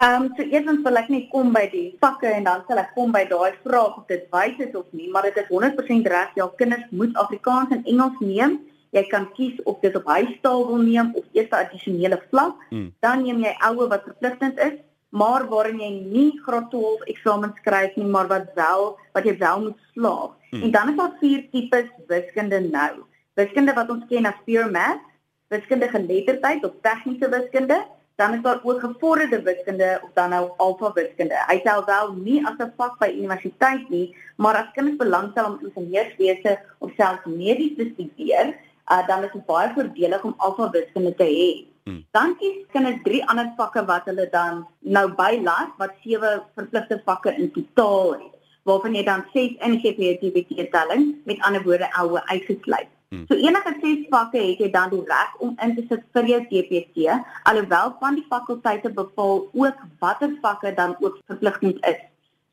Ehm 0.00 0.22
um, 0.22 0.28
so 0.36 0.42
eers 0.42 0.82
wil 0.84 0.96
ek 0.96 1.08
net 1.12 1.28
kom 1.30 1.52
by 1.52 1.66
die 1.68 1.96
vakke 2.00 2.28
en 2.32 2.44
dan 2.48 2.62
sal 2.66 2.78
ek 2.80 2.94
kom 2.96 3.12
by 3.12 3.24
daai 3.28 3.52
vraag 3.64 3.98
of 4.00 4.06
dit 4.08 4.22
wys 4.32 4.56
is 4.66 4.74
of 4.74 4.86
nie, 4.96 5.10
maar 5.12 5.28
dit 5.28 5.36
is 5.36 5.48
100% 5.52 6.06
reg. 6.08 6.30
Ja, 6.36 6.48
kinders 6.56 6.86
moet 6.90 7.16
Afrikaans 7.20 7.74
en 7.76 7.84
Engels 7.84 8.16
neem 8.20 8.60
Jy 8.90 9.04
kan 9.06 9.28
kies 9.36 9.58
of 9.70 9.78
dit 9.84 9.94
op 9.94 10.08
huistaal 10.10 10.64
wil 10.66 10.80
neem 10.82 11.12
of 11.14 11.26
eers 11.32 11.50
'n 11.50 11.62
addisionele 11.62 12.18
vlak. 12.30 12.56
Mm. 12.70 12.88
Dan 13.00 13.22
neem 13.22 13.42
jy 13.44 13.54
oue 13.68 13.86
wat 13.88 14.02
verpligtend 14.02 14.58
is, 14.58 14.76
maar 15.10 15.46
waarin 15.48 15.78
jy 15.78 15.90
nie 16.14 16.40
graad 16.44 16.70
12 16.70 17.04
eksamen 17.12 17.54
skryf 17.60 17.94
nie, 17.96 18.06
maar 18.06 18.26
wat 18.26 18.50
wel 18.54 18.98
wat 19.12 19.24
jy 19.24 19.36
wel 19.38 19.60
moet 19.60 19.78
slaag. 19.94 20.30
Mm. 20.50 20.62
En 20.62 20.70
dan 20.70 20.88
is 20.90 20.96
daar 20.96 21.14
vier 21.20 21.46
tipes 21.52 21.88
wiskunde 22.06 22.60
nou. 22.60 23.04
Wiskunde 23.34 23.72
wat 23.74 23.90
ons 23.90 24.04
ken 24.08 24.26
as 24.26 24.42
pure 24.44 24.70
math, 24.70 25.06
wiskunde 25.48 25.88
geletterdheid 25.88 26.64
of 26.64 26.72
tegniese 26.82 27.28
wiskunde, 27.28 27.86
dan 28.20 28.34
is 28.36 28.42
daar 28.42 28.60
ook 28.62 28.80
gevorderde 28.80 29.42
wiskunde 29.42 30.00
of 30.02 30.10
dan 30.14 30.28
nou 30.34 30.50
alfa 30.56 30.92
wiskunde. 30.92 31.36
Hy 31.48 31.58
tel 31.64 31.84
wel 31.84 32.12
nie 32.12 32.40
as 32.46 32.58
'n 32.58 32.72
vak 32.76 32.98
by 32.98 33.08
universiteit 33.20 33.88
nie, 33.88 34.16
maar 34.36 34.56
as 34.56 34.72
kinders 34.74 34.96
belangstel 34.96 35.46
om 35.50 35.60
ingenieurswese 35.64 36.58
of 36.78 36.90
selfs 36.96 37.24
medies 37.24 37.76
te 37.76 37.90
studeer, 37.92 38.46
uh, 38.92 39.06
dan 39.06 39.24
is 39.24 39.32
dit 39.32 39.46
baie 39.46 39.72
voordelig 39.74 40.22
om 40.24 40.34
alfa 40.36 40.70
wiskunde 40.70 41.14
te 41.14 41.24
hê. 41.24 41.50
Hmm. 41.84 42.04
Dan 42.10 42.36
kies 42.36 42.66
kinders 42.72 43.02
drie 43.02 43.22
ander 43.28 43.48
vakke 43.56 43.84
wat 43.84 44.04
hulle 44.04 44.28
dan 44.30 44.66
nou 44.78 45.06
bylas 45.22 45.72
wat 45.78 45.92
sewe 46.04 46.42
verpligte 46.54 47.02
vakke 47.04 47.34
in 47.36 47.50
totaal 47.50 48.12
het 48.12 48.36
waarvan 48.68 48.94
jy 48.94 49.04
dan 49.04 49.24
6 49.32 49.56
ingee 49.66 49.94
vir 49.96 50.04
jou 50.04 50.16
TBT 50.20 50.70
telling 50.70 51.14
met 51.24 51.40
ander 51.40 51.62
woorde 51.62 51.88
oue 52.02 52.20
uitgesluit. 52.26 52.90
Hmm. 53.10 53.24
So 53.26 53.34
enige 53.34 53.72
6 53.82 54.02
vakke 54.10 54.38
het 54.38 54.60
jy 54.62 54.68
dan 54.70 54.92
die 54.92 55.00
reg 55.02 55.30
om 55.42 55.56
in 55.64 55.72
te 55.74 55.82
sit 55.88 56.02
vir 56.14 56.28
jou 56.30 56.38
TPT 56.46 57.08
alhoewel 57.50 57.96
van 57.98 58.14
die 58.14 58.26
fakulteite 58.30 58.92
bepaal 58.94 59.48
ook 59.50 59.80
watter 59.98 60.36
vakke 60.44 60.70
dan 60.76 60.94
ook 61.02 61.16
verpligtend 61.26 61.80
is. 61.90 61.98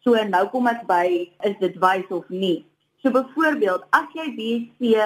So 0.02 0.18
nou 0.32 0.48
kom 0.50 0.70
ek 0.72 0.82
by 0.90 1.06
is 1.46 1.58
dit 1.62 1.78
wys 1.84 2.10
of 2.10 2.26
nie. 2.34 2.66
So 3.04 3.14
byvoorbeeld 3.14 3.86
as 4.00 4.10
jy 4.18 4.26
BSc 4.40 4.98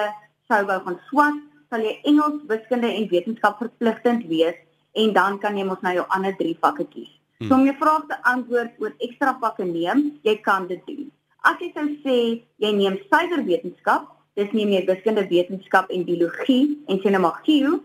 sou 0.48 0.62
wou 0.70 0.78
gaan 0.86 0.96
swat, 1.10 1.44
sal 1.68 1.84
jy 1.84 1.98
Engels, 2.08 2.40
wiskunde 2.48 2.88
en 2.88 3.10
wetenskap 3.12 3.60
verpligtend 3.60 4.24
wees 4.32 4.56
en 4.96 5.12
dan 5.12 5.36
kan 5.44 5.60
jy 5.60 5.68
mos 5.68 5.84
nou 5.84 5.92
jou 5.98 6.06
ander 6.16 6.32
drie 6.40 6.56
vakke 6.64 6.88
kies. 6.94 7.12
Hmm. 7.42 7.50
So 7.50 7.58
om 7.60 7.68
jou 7.68 7.76
vraag 7.76 8.08
te 8.08 8.20
antwoord 8.32 8.80
oor 8.80 8.96
ekstra 9.04 9.36
vakke 9.44 9.68
neem, 9.68 10.14
jy 10.24 10.38
kan 10.48 10.64
dit 10.72 10.80
doen. 10.88 11.12
As 11.44 11.60
jy 11.60 11.74
sou 11.76 11.86
sê 12.08 12.18
jy 12.56 12.72
neem 12.80 12.96
suiwerwetenskap, 13.12 14.08
dis 14.38 14.52
neem 14.52 14.72
jy 14.72 14.84
wiskunde, 14.88 15.26
wetenskap 15.28 15.90
en 15.90 16.04
biologie 16.08 16.78
en 16.88 17.00
sê 17.02 17.10
nou 17.10 17.22
maar 17.24 17.40
geo, 17.46 17.80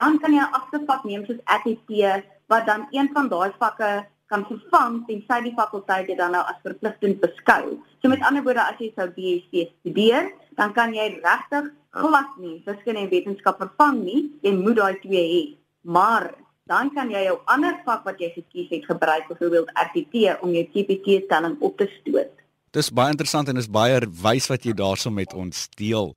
dan 0.00 0.18
kan 0.18 0.32
jy 0.32 0.40
'n 0.40 0.54
agtervak 0.58 1.04
neem 1.04 1.26
soos 1.26 1.42
ATP 1.44 2.24
wat 2.48 2.66
dan 2.66 2.86
een 2.90 3.08
van 3.14 3.28
daai 3.28 3.52
vakke 3.58 4.06
kan 4.30 4.44
vervang 4.46 5.06
tensy 5.08 5.38
die 5.42 5.54
fakulteit 5.58 6.06
dit 6.06 6.18
dan 6.18 6.30
nou 6.30 6.42
as 6.46 6.58
verpligtend 6.62 7.20
beskou. 7.20 7.78
So 8.00 8.08
met 8.08 8.22
ander 8.22 8.42
woorde 8.46 8.62
as 8.62 8.78
jy 8.78 8.92
sou 8.94 9.08
BSc 9.10 9.66
studeer, 9.80 10.30
dan 10.58 10.72
kan 10.72 10.94
jy 10.94 11.20
regtig 11.22 11.70
glad 11.90 12.36
nie 12.38 12.62
wiskunde 12.66 13.00
en 13.00 13.10
wetenskap 13.10 13.58
vervang 13.58 13.98
nie. 14.04 14.20
Jy 14.46 14.52
moet 14.54 14.78
daai 14.78 15.00
twee 15.02 15.24
hê. 15.32 15.42
Maar 15.82 16.30
dan 16.70 16.92
kan 16.94 17.10
jy 17.10 17.24
jou 17.26 17.38
ander 17.50 17.74
vak 17.84 18.04
wat 18.06 18.20
jy 18.22 18.30
gekies 18.36 18.70
het 18.70 18.86
gebruik, 18.86 19.26
byvoorbeeld 19.28 19.72
RTT 19.74 20.36
om 20.44 20.54
jou 20.54 20.66
TPT 20.70 21.24
stelling 21.26 21.56
op 21.58 21.76
te 21.78 21.90
stoot. 21.98 22.30
Dis 22.76 22.90
baie 22.94 23.10
interessant 23.10 23.48
en 23.50 23.58
is 23.58 23.70
baie 23.70 23.98
wys 24.22 24.46
wat 24.50 24.64
jy 24.64 24.72
daarso 24.78 25.10
met 25.10 25.32
ons 25.34 25.68
deel. 25.78 26.14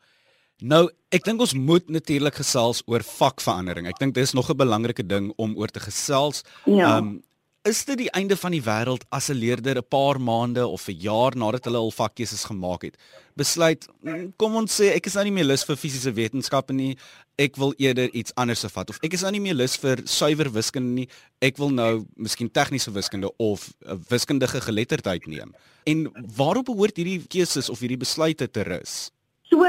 Nou, 0.62 0.86
ek 1.12 1.26
dink 1.26 1.42
ons 1.42 1.56
moet 1.58 1.90
natuurlik 1.90 2.38
gesels 2.40 2.84
oor 2.86 3.04
vakverandering. 3.04 3.88
Ek 3.90 4.00
dink 4.00 4.14
dis 4.16 4.34
nog 4.34 4.50
'n 4.50 4.58
belangrike 4.58 5.04
ding 5.04 5.34
om 5.38 5.58
oor 5.58 5.68
te 5.68 5.80
gesels. 5.80 6.44
Ja. 6.66 6.98
Um 6.98 7.24
is 7.64 7.86
dit 7.88 7.98
die 8.02 8.10
einde 8.12 8.36
van 8.36 8.52
die 8.52 8.64
wêreld 8.64 9.06
as 9.16 9.30
'n 9.32 9.40
leerder 9.40 9.78
'n 9.78 9.88
paar 9.88 10.20
maande 10.20 10.68
of 10.68 10.88
'n 10.88 11.00
jaar 11.00 11.36
nadat 11.36 11.66
hulle 11.66 11.78
hul 11.78 11.92
vakkeuses 11.92 12.44
gemaak 12.44 12.82
het, 12.82 12.98
besluit, 13.36 13.88
"Mm, 14.02 14.34
kom 14.36 14.56
ons 14.56 14.82
sê 14.82 14.92
ek 14.96 15.06
is 15.06 15.14
nou 15.14 15.24
nie 15.24 15.32
meer 15.32 15.46
lus 15.46 15.64
vir 15.64 15.76
fisiese 15.76 16.14
wetenskappe 16.14 16.74
nie, 16.74 16.98
ek 17.38 17.56
wil 17.56 17.74
eerder 17.78 18.10
iets 18.14 18.36
anders 18.36 18.66
vat. 18.66 18.90
Of 18.90 19.00
ek 19.02 19.14
is 19.14 19.22
nou 19.22 19.32
nie 19.32 19.40
meer 19.40 19.54
lus 19.54 19.78
vir 19.78 19.98
suiwer 20.04 20.52
wiskunde 20.52 20.94
nie, 20.94 21.10
ek 21.42 21.58
wil 21.58 21.70
nou 21.70 22.06
miskien 22.16 22.52
tegniese 22.52 22.92
wiskunde 22.92 23.32
of 23.38 23.74
'n 23.86 24.04
wiskundige 24.10 24.62
geletterdheid 24.62 25.26
neem." 25.26 25.56
En 25.86 26.12
waarop 26.36 26.66
behoort 26.66 26.98
hierdie 26.98 27.28
keuses 27.28 27.70
of 27.70 27.80
hierdie 27.80 27.98
besluite 27.98 28.52
te 28.52 28.62
rus? 28.64 29.12
So 29.44 29.64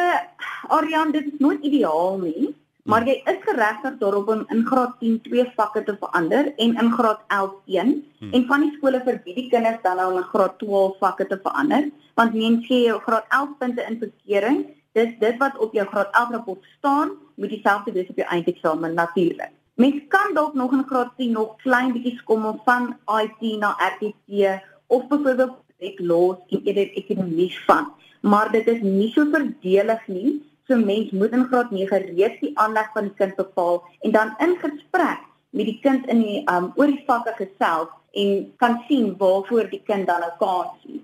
Aryan, 0.69 1.13
dit 1.13 1.25
is 1.25 1.39
nooit 1.39 1.63
ideaal 1.63 2.19
nie, 2.19 2.55
maar 2.85 3.07
jy 3.09 3.17
is 3.25 3.41
geregtig 3.41 3.99
daarop 3.99 4.29
om 4.29 4.45
in 4.49 4.67
graad 4.67 4.99
10 5.01 5.21
twee 5.25 5.45
vakke 5.57 5.83
te 5.85 5.97
verander 6.01 6.53
en 6.57 6.77
in 6.83 6.93
graad 6.93 7.21
11 7.29 7.55
een 7.67 7.93
Hmm. 8.25 8.33
en 8.33 8.47
van 8.47 8.63
die 8.65 8.73
skole 8.77 9.01
verbied 9.05 9.37
die 9.37 9.51
kinders 9.53 9.83
dan 9.83 9.99
nou 10.01 10.13
om 10.13 10.19
in 10.19 10.29
graad 10.31 10.55
12 10.59 10.97
vakke 10.99 11.27
te 11.29 11.37
verander, 11.43 11.91
want 12.17 12.35
mens 12.35 12.67
gee 12.67 12.87
jou 12.87 13.01
graad 13.05 13.25
11 13.29 13.51
punte 13.59 13.85
in 13.89 13.99
verkering, 14.01 14.63
dis 14.97 15.11
dit 15.21 15.37
wat 15.43 15.59
op 15.59 15.75
jou 15.77 15.85
graad 15.87 16.15
11 16.17 16.31
rapport 16.31 16.65
staan, 16.79 17.11
moet 17.37 17.53
dieselfde 17.53 17.93
wees 17.93 18.09
op 18.09 18.17
jou 18.17 18.29
eindeksamen 18.29 18.95
natuurlik. 18.95 19.53
Mens 19.75 20.01
kan 20.09 20.35
dalk 20.35 20.55
nog 20.55 20.73
in 20.73 20.87
graad 20.89 21.13
10 21.17 21.33
nog 21.33 21.57
klein 21.57 21.93
bietjie 21.93 22.17
skommel 22.17 22.61
van 22.65 22.97
IT 23.21 23.59
na 23.59 23.75
RTT 23.91 24.49
of 24.87 25.07
byvoorbeeld 25.09 25.61
ek 25.79 26.01
los 26.01 26.37
en 26.49 26.65
eerder 26.65 26.97
ekonomie 26.97 27.53
van, 27.67 27.93
maar 28.21 28.53
dit 28.53 28.67
is 28.67 28.81
nie 28.81 29.11
so 29.13 29.27
verdelig 29.31 30.07
nie. 30.07 30.41
So 30.69 30.77
mens 30.77 31.11
moet 31.11 31.33
in 31.37 31.47
graad 31.51 31.71
9 31.71 31.99
reeds 32.17 32.41
die 32.41 32.53
aanleg 32.59 32.91
van 32.93 33.11
die 33.11 33.17
kind 33.19 33.37
bepaal 33.37 33.83
en 34.01 34.13
dan 34.13 34.35
in 34.41 34.57
gesprek 34.63 35.21
met 35.51 35.67
die 35.67 35.79
kind 35.83 36.07
in 36.09 36.23
die 36.25 36.39
um 36.51 36.73
oor 36.77 36.91
die 36.91 37.05
vakke 37.07 37.35
gesels 37.37 37.91
en 38.15 38.53
kan 38.63 38.79
sien 38.89 39.13
waarvoor 39.19 39.69
die 39.71 39.83
kind 39.85 40.07
dan 40.07 40.23
'n 40.23 40.37
kans 40.39 40.73
het. 40.83 41.03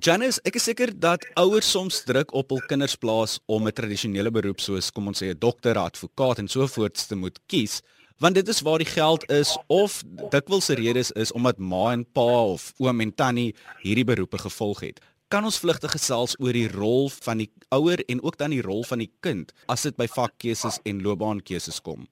Janice, 0.00 0.40
ek 0.44 0.54
is 0.56 0.64
seker 0.64 0.88
dat 0.96 1.26
ouers 1.36 1.70
soms 1.70 2.04
druk 2.08 2.32
op 2.32 2.48
hul 2.50 2.62
kinders 2.66 2.96
plaas 2.96 3.40
om 3.46 3.66
'n 3.66 3.72
tradisionele 3.72 4.30
beroep 4.30 4.60
soos 4.60 4.90
kom 4.90 5.06
ons 5.06 5.22
sê 5.22 5.28
'n 5.28 5.38
dokter, 5.38 5.76
advokaat 5.76 6.38
en 6.38 6.48
so 6.48 6.66
voorts 6.66 7.06
te 7.06 7.14
moet 7.14 7.38
kies, 7.46 7.82
want 8.18 8.34
dit 8.34 8.48
is 8.48 8.60
waar 8.60 8.78
die 8.78 8.88
geld 8.88 9.30
is 9.30 9.58
of 9.66 10.02
dikwels 10.30 10.64
se 10.64 10.74
redes 10.74 11.10
is 11.12 11.32
omdat 11.32 11.58
ma 11.58 11.92
en 11.92 12.04
pa 12.12 12.44
of 12.54 12.72
oom 12.78 13.00
en 13.00 13.14
tannie 13.14 13.54
hierdie 13.82 14.04
beroepe 14.04 14.38
gevolg 14.38 14.80
het. 14.80 15.00
Kan 15.32 15.46
ons 15.48 15.56
vlugtig 15.62 15.94
gesels 15.94 16.34
oor 16.44 16.52
die 16.52 16.66
rol 16.68 17.06
van 17.24 17.38
die 17.40 17.46
ouer 17.72 18.02
en 18.12 18.18
ook 18.20 18.34
dan 18.36 18.52
die 18.52 18.60
rol 18.60 18.82
van 18.84 19.00
die 19.00 19.08
kind 19.24 19.54
as 19.72 19.86
dit 19.86 19.94
by 19.96 20.04
vakkeuses 20.04 20.76
en 20.90 20.98
loopbaankeuses 21.00 21.78
kom? 21.86 22.02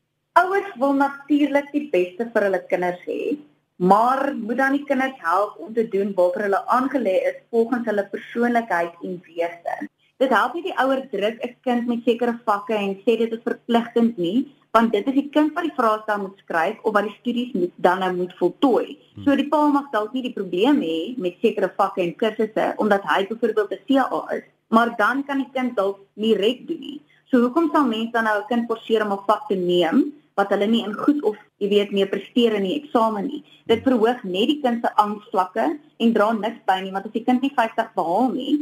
Ouers 0.40 0.70
wil 0.80 0.96
natuurlik 0.96 1.68
die 1.74 1.82
beste 1.92 2.24
vir 2.32 2.46
hulle 2.46 2.60
kinders 2.70 3.02
hê, 3.04 3.34
maar 3.76 4.30
moet 4.38 4.62
dan 4.62 4.78
die 4.78 4.86
kinders 4.88 5.20
help 5.20 5.58
om 5.60 5.74
te 5.76 5.84
doen 5.92 6.14
waarvoor 6.16 6.46
hulle 6.46 6.62
aangelê 6.78 7.14
is 7.34 7.36
volgens 7.52 7.84
hulle 7.92 8.06
persoonlikheid 8.14 9.04
en 9.04 9.20
wese. 9.28 9.76
Dit 10.24 10.32
help 10.32 10.56
nie 10.56 10.64
die 10.70 10.78
ouer 10.80 11.04
druk 11.12 11.44
'n 11.44 11.54
kind 11.68 11.92
met 11.92 12.08
sekere 12.08 12.38
vakke 12.48 12.72
en 12.72 12.96
sê 13.04 13.20
dit 13.20 13.36
is 13.36 13.44
verpligtend 13.44 14.16
nie, 14.16 14.48
want 14.76 14.92
dit 14.92 15.06
is 15.10 15.16
die 15.16 15.28
kind 15.34 15.52
wat 15.56 15.66
die 15.66 15.74
vraestel 15.74 16.22
moet 16.22 16.42
skryf 16.44 16.78
of 16.86 16.94
wat 16.94 17.08
die 17.08 17.16
studies 17.18 17.52
moet 17.58 17.72
dan 17.76 18.02
nou 18.04 18.10
moet 18.14 18.34
voltooi. 18.38 18.98
So 19.24 19.34
die 19.36 19.48
pa 19.50 19.66
mag 19.66 19.90
dalk 19.94 20.14
nie 20.14 20.22
die 20.22 20.34
probleem 20.36 20.80
hê 20.84 20.98
met 21.18 21.38
sekere 21.42 21.72
vakke 21.76 22.02
en 22.04 22.14
kursusse 22.22 22.70
omdat 22.78 23.06
hy 23.10 23.26
byvoorbeeld 23.26 23.72
'n 23.72 23.84
CA 23.88 24.22
is, 24.36 24.44
maar 24.68 24.94
dan 24.96 25.24
kan 25.26 25.38
die 25.38 25.50
kind 25.52 25.76
dalk 25.76 25.98
nie 26.14 26.34
reg 26.34 26.66
doen 26.66 26.80
nie. 26.80 27.00
So 27.30 27.40
hoekom 27.40 27.70
sal 27.72 27.84
mense 27.84 28.12
dan 28.12 28.24
nou 28.24 28.38
'n 28.38 28.48
kind 28.48 28.66
forceer 28.66 29.04
om 29.04 29.12
'n 29.12 29.26
vak 29.26 29.48
te 29.48 29.54
neem 29.54 30.12
wat 30.34 30.50
hulle 30.50 30.66
nie 30.66 30.84
in 30.84 30.94
goed 30.94 31.22
of 31.22 31.36
jy 31.58 31.68
weet 31.68 31.92
mee 31.92 32.06
presteer 32.06 32.54
in 32.54 32.62
die 32.62 32.80
eksamen 32.80 33.26
nie. 33.26 33.44
Dit 33.66 33.82
verhoog 33.82 34.22
net 34.24 34.48
die 34.48 34.60
kind 34.62 34.84
se 34.84 34.90
angsvlakke 34.96 35.78
en 35.98 36.12
dra 36.12 36.32
niks 36.32 36.62
by 36.66 36.80
nie 36.80 36.92
want 36.92 37.06
as 37.06 37.12
die 37.12 37.24
kind 37.24 37.42
nie 37.42 37.52
50 37.56 37.92
behaal 37.94 38.30
nie, 38.32 38.54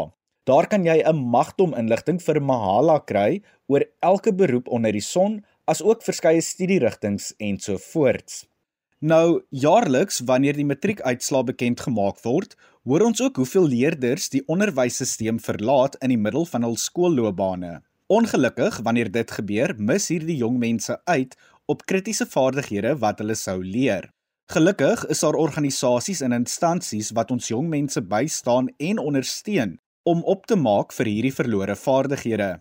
Daar 0.50 0.66
kan 0.66 0.82
jy 0.82 0.98
'n 1.06 1.30
magdom 1.30 1.70
inligting 1.78 2.18
vir 2.18 2.42
Mahala 2.42 2.98
kry 3.06 3.46
oor 3.68 3.84
elke 4.02 4.34
beroep 4.34 4.68
onder 4.68 4.92
die 4.92 5.00
son, 5.00 5.44
asook 5.66 6.02
verskeie 6.02 6.40
studierigtings 6.42 7.34
ensovoorts. 7.38 8.46
Nou 9.00 9.44
jaarliks 9.54 10.24
wanneer 10.26 10.56
die 10.58 10.66
matriekuitslae 10.66 11.44
bekend 11.46 11.80
gemaak 11.86 12.16
word, 12.24 12.56
hoor 12.82 13.04
ons 13.06 13.20
ook 13.22 13.36
hoeveel 13.38 13.68
leerders 13.70 14.26
die 14.32 14.42
onderwysstelsel 14.50 15.38
verlaat 15.38 15.94
in 16.02 16.10
die 16.10 16.18
middel 16.18 16.48
van 16.50 16.66
hul 16.66 16.74
skoolloopbane. 16.74 17.76
Ongelukkig, 18.10 18.80
wanneer 18.82 19.10
dit 19.14 19.30
gebeur, 19.30 19.76
mis 19.78 20.08
hierdie 20.10 20.40
jong 20.40 20.58
mense 20.58 20.98
uit 21.06 21.36
op 21.70 21.86
kritiese 21.86 22.26
vaardighede 22.26 22.96
wat 22.98 23.22
hulle 23.22 23.38
sou 23.38 23.60
leer. 23.62 24.10
Gelukkig 24.50 25.06
is 25.06 25.22
daar 25.22 25.38
organisasies 25.38 26.24
en 26.26 26.34
instansies 26.34 27.12
wat 27.14 27.30
ons 27.30 27.52
jong 27.52 27.70
mense 27.70 28.02
bystaan 28.02 28.72
en 28.82 28.98
ondersteun 28.98 29.78
om 30.02 30.26
op 30.26 30.46
te 30.50 30.56
maak 30.58 30.90
vir 30.96 31.06
hierdie 31.06 31.34
verlore 31.38 31.78
vaardighede. 31.78 32.56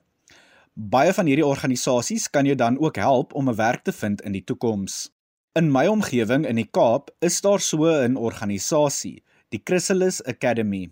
Baie 0.77 1.13
van 1.17 1.25
hierdie 1.25 1.47
organisasies 1.47 2.29
kan 2.29 2.45
jou 2.45 2.55
dan 2.59 2.77
ook 2.77 3.01
help 3.01 3.33
om 3.33 3.49
'n 3.49 3.55
werk 3.55 3.83
te 3.83 3.91
vind 3.91 4.21
in 4.21 4.37
die 4.37 4.43
toekoms. 4.43 5.16
In 5.57 5.71
my 5.73 5.87
omgewing 5.89 6.43
in 6.45 6.59
die 6.59 6.67
Kaap 6.69 7.07
is 7.27 7.39
daar 7.41 7.59
so 7.59 7.87
'n 7.89 8.15
organisasie, 8.15 9.23
die 9.49 9.61
Chrysalis 9.65 10.21
Academy. 10.25 10.91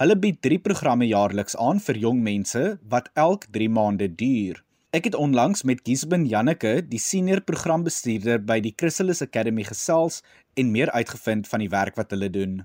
Hulle 0.00 0.16
bied 0.16 0.40
3 0.40 0.58
programme 0.58 1.04
jaarliks 1.04 1.56
aan 1.56 1.80
vir 1.86 1.96
jong 1.96 2.22
mense 2.22 2.78
wat 2.88 3.10
elk 3.14 3.44
3 3.52 3.68
maande 3.68 4.08
duur. 4.08 4.64
Ek 4.92 5.04
het 5.04 5.14
onlangs 5.14 5.64
met 5.64 5.84
Gisbin 5.84 6.24
Janneke, 6.24 6.88
die 6.88 6.98
senior 6.98 7.40
programbestuurder 7.40 8.40
by 8.40 8.60
die 8.60 8.72
Chrysalis 8.76 9.20
Academy 9.20 9.64
gesels 9.68 10.22
en 10.56 10.72
meer 10.72 10.90
uitgevind 10.90 11.48
van 11.48 11.60
die 11.60 11.68
werk 11.68 11.96
wat 11.96 12.10
hulle 12.10 12.30
doen. 12.30 12.64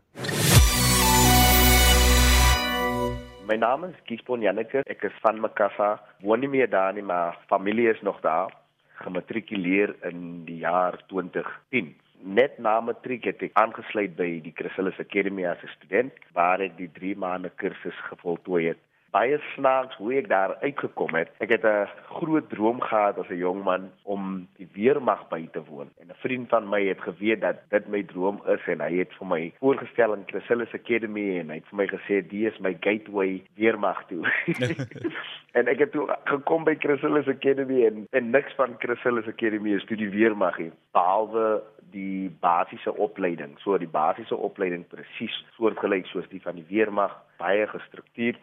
My 3.48 3.58
naam 3.60 3.84
is 3.84 3.96
Gisbin 4.06 4.42
Janneke. 4.42 4.88
Ek 4.88 5.04
is 5.04 5.20
van 5.22 5.40
Makassa. 5.40 6.00
Woon 6.22 6.40
nie 6.40 6.48
meer 6.48 6.70
daar 6.70 6.94
nie, 6.94 7.04
maar 7.04 7.36
familie 7.50 7.90
is 7.90 8.02
nog 8.02 8.22
daar 8.22 8.65
gematrikuleer 9.04 9.96
in 10.10 10.46
die 10.46 10.62
jaar 10.64 10.98
2010. 11.12 11.96
Net 12.22 12.58
na 12.58 12.80
matriek 12.82 13.26
het 13.30 13.44
ek 13.44 13.58
aangesluit 13.60 14.16
by 14.18 14.30
die 14.42 14.54
Chrysalis 14.56 15.00
Academy 15.00 15.46
as 15.46 15.62
'n 15.64 15.76
student 15.78 16.14
waar 16.34 16.62
ek 16.62 16.78
die 16.78 16.90
3 17.00 17.16
maande 17.16 17.52
kursus 17.62 18.00
gevoltooi 18.10 18.68
het 18.68 18.82
baie 19.16 19.38
snaaks 19.54 19.96
hoe 20.02 20.12
ek 20.20 20.28
daar 20.28 20.58
uitgekom 20.62 21.16
het. 21.16 21.32
Ek 21.44 21.54
het 21.56 21.64
'n 21.64 21.88
groot 22.18 22.50
droom 22.50 22.82
gehad 22.82 23.18
as 23.18 23.30
'n 23.30 23.44
jong 23.48 23.64
man 23.64 23.92
om 24.04 24.48
die 24.58 24.68
weermag 24.74 25.28
by 25.30 25.48
te 25.52 25.62
woon. 25.70 25.90
En 26.02 26.08
'n 26.08 26.22
vriend 26.24 26.50
van 26.50 26.70
my 26.70 26.82
het 26.88 27.02
geweet 27.02 27.42
dat 27.42 27.58
dit 27.70 27.88
my 27.88 28.04
droom 28.04 28.42
is 28.46 28.64
en 28.68 28.80
hy 28.82 28.94
het 28.98 29.14
vir 29.14 29.28
my 29.28 29.54
voorgestel 29.60 30.14
in 30.14 30.24
Chrysalis 30.26 30.74
Academy 30.74 31.40
en 31.40 31.50
hy 31.50 31.56
het 31.56 31.70
vir 31.70 31.78
my 31.78 31.88
gesê 31.88 32.28
die 32.28 32.46
is 32.48 32.60
my 32.60 32.78
gateway 32.80 33.44
weermag 33.56 34.04
toe. 34.08 34.24
en 35.58 35.68
ek 35.68 35.80
het 35.80 35.92
toe 35.92 36.08
gekom 36.24 36.64
by 36.64 36.76
Chrysalis 36.76 37.28
Academy 37.28 37.86
en 37.86 38.08
en 38.12 38.30
niks 38.30 38.54
van 38.56 38.76
Chrysalis 38.80 39.28
Academy 39.28 39.74
is 39.76 39.86
toe 39.86 39.98
die 39.98 40.10
weermag 40.10 40.58
nie 40.58 40.72
behalwe 40.92 41.64
die 41.92 42.30
basiese 42.40 42.96
opleiding. 42.98 43.60
So 43.60 43.78
die 43.78 43.88
basiese 43.88 44.36
opleiding 44.36 44.88
presies 44.88 45.46
soortgelyk 45.56 46.06
soos 46.06 46.28
die 46.30 46.42
van 46.42 46.56
die 46.56 46.66
weermag, 46.68 47.16
baie 47.38 47.68
gestruktureerd 47.68 48.40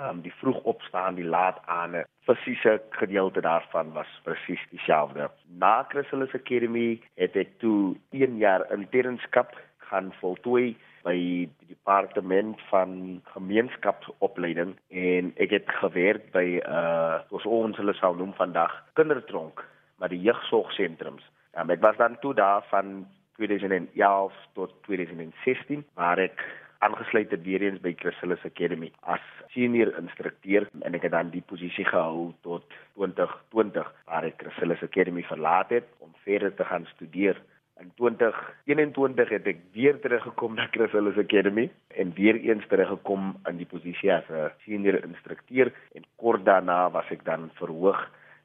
um, 0.00 0.22
die 0.24 0.32
vroeg 0.40 0.62
opstaan, 0.62 1.14
die 1.14 1.26
laat 1.26 1.60
aan, 1.66 2.02
fisiese 2.26 2.80
gedeelte 2.90 3.40
daarvan 3.40 3.92
was 3.92 4.10
presies 4.22 4.62
dieselfde. 4.70 5.30
Na 5.58 5.84
Chrysalis 5.88 6.34
Academy 6.34 7.00
het 7.20 7.36
ek 7.36 7.58
toe 7.62 7.94
1 8.10 8.38
jaar 8.42 8.66
internskap 8.72 9.54
gaan 9.90 10.12
voltooi 10.20 10.74
by 11.04 11.12
die 11.12 11.68
departement 11.68 12.60
van 12.70 13.20
gemeenskapsopleiding 13.34 14.72
en 14.88 15.32
ek 15.36 15.52
het 15.52 15.68
gewerk 15.82 16.30
by 16.32 16.46
uh 16.64 17.20
soos 17.28 17.44
ons 17.44 17.76
hulle 17.76 17.94
sou 18.00 18.14
noem 18.16 18.32
vandag 18.38 18.72
kindertronk 18.96 19.60
by 20.00 20.08
die 20.08 20.22
jeugsorgsentrums. 20.24 21.22
Um, 21.54 21.70
ek 21.70 21.84
was 21.84 22.00
dan 22.00 22.16
toe 22.24 22.32
daar 22.34 22.64
van 22.72 23.04
2011 23.36 24.32
tot 24.56 24.72
2016 24.88 25.84
waar 25.94 26.18
ek 26.22 26.40
aangesluit 26.84 27.30
het 27.30 27.42
weer 27.42 27.62
eens 27.62 27.80
by 27.80 27.94
Chrysalis 27.96 28.44
Academy 28.44 28.90
as 29.00 29.24
senior 29.54 29.92
instrukteur 29.98 30.66
en 30.82 30.96
ek 30.96 31.06
het 31.06 31.14
dan 31.14 31.30
die 31.32 31.44
posisie 31.52 31.86
gehou 31.88 32.32
tot 32.46 32.66
2020 32.98 33.90
waar 34.10 34.26
ek 34.28 34.42
Chrysalis 34.42 34.82
Academy 34.84 35.24
verlaat 35.28 35.72
het 35.72 35.88
om 36.04 36.12
verder 36.26 36.52
te 36.54 36.66
gaan 36.68 36.84
studeer. 36.92 37.40
In 37.80 37.90
2021 37.98 39.32
het 39.34 39.48
ek 39.50 39.62
weer 39.74 39.96
teruggekom 40.02 40.58
na 40.58 40.68
Chrysalis 40.74 41.16
Academy 41.18 41.70
en 41.96 42.12
weer 42.18 42.36
eens 42.36 42.66
teruggekom 42.68 43.32
in 43.50 43.62
die 43.62 43.70
posisie 43.70 44.12
as 44.12 44.28
'n 44.28 44.52
senior 44.66 45.00
instrukteur 45.04 45.72
en 45.94 46.04
kort 46.16 46.44
daarna 46.44 46.90
was 46.90 47.08
ek 47.10 47.24
dan 47.24 47.50
verhoog 47.60 48.04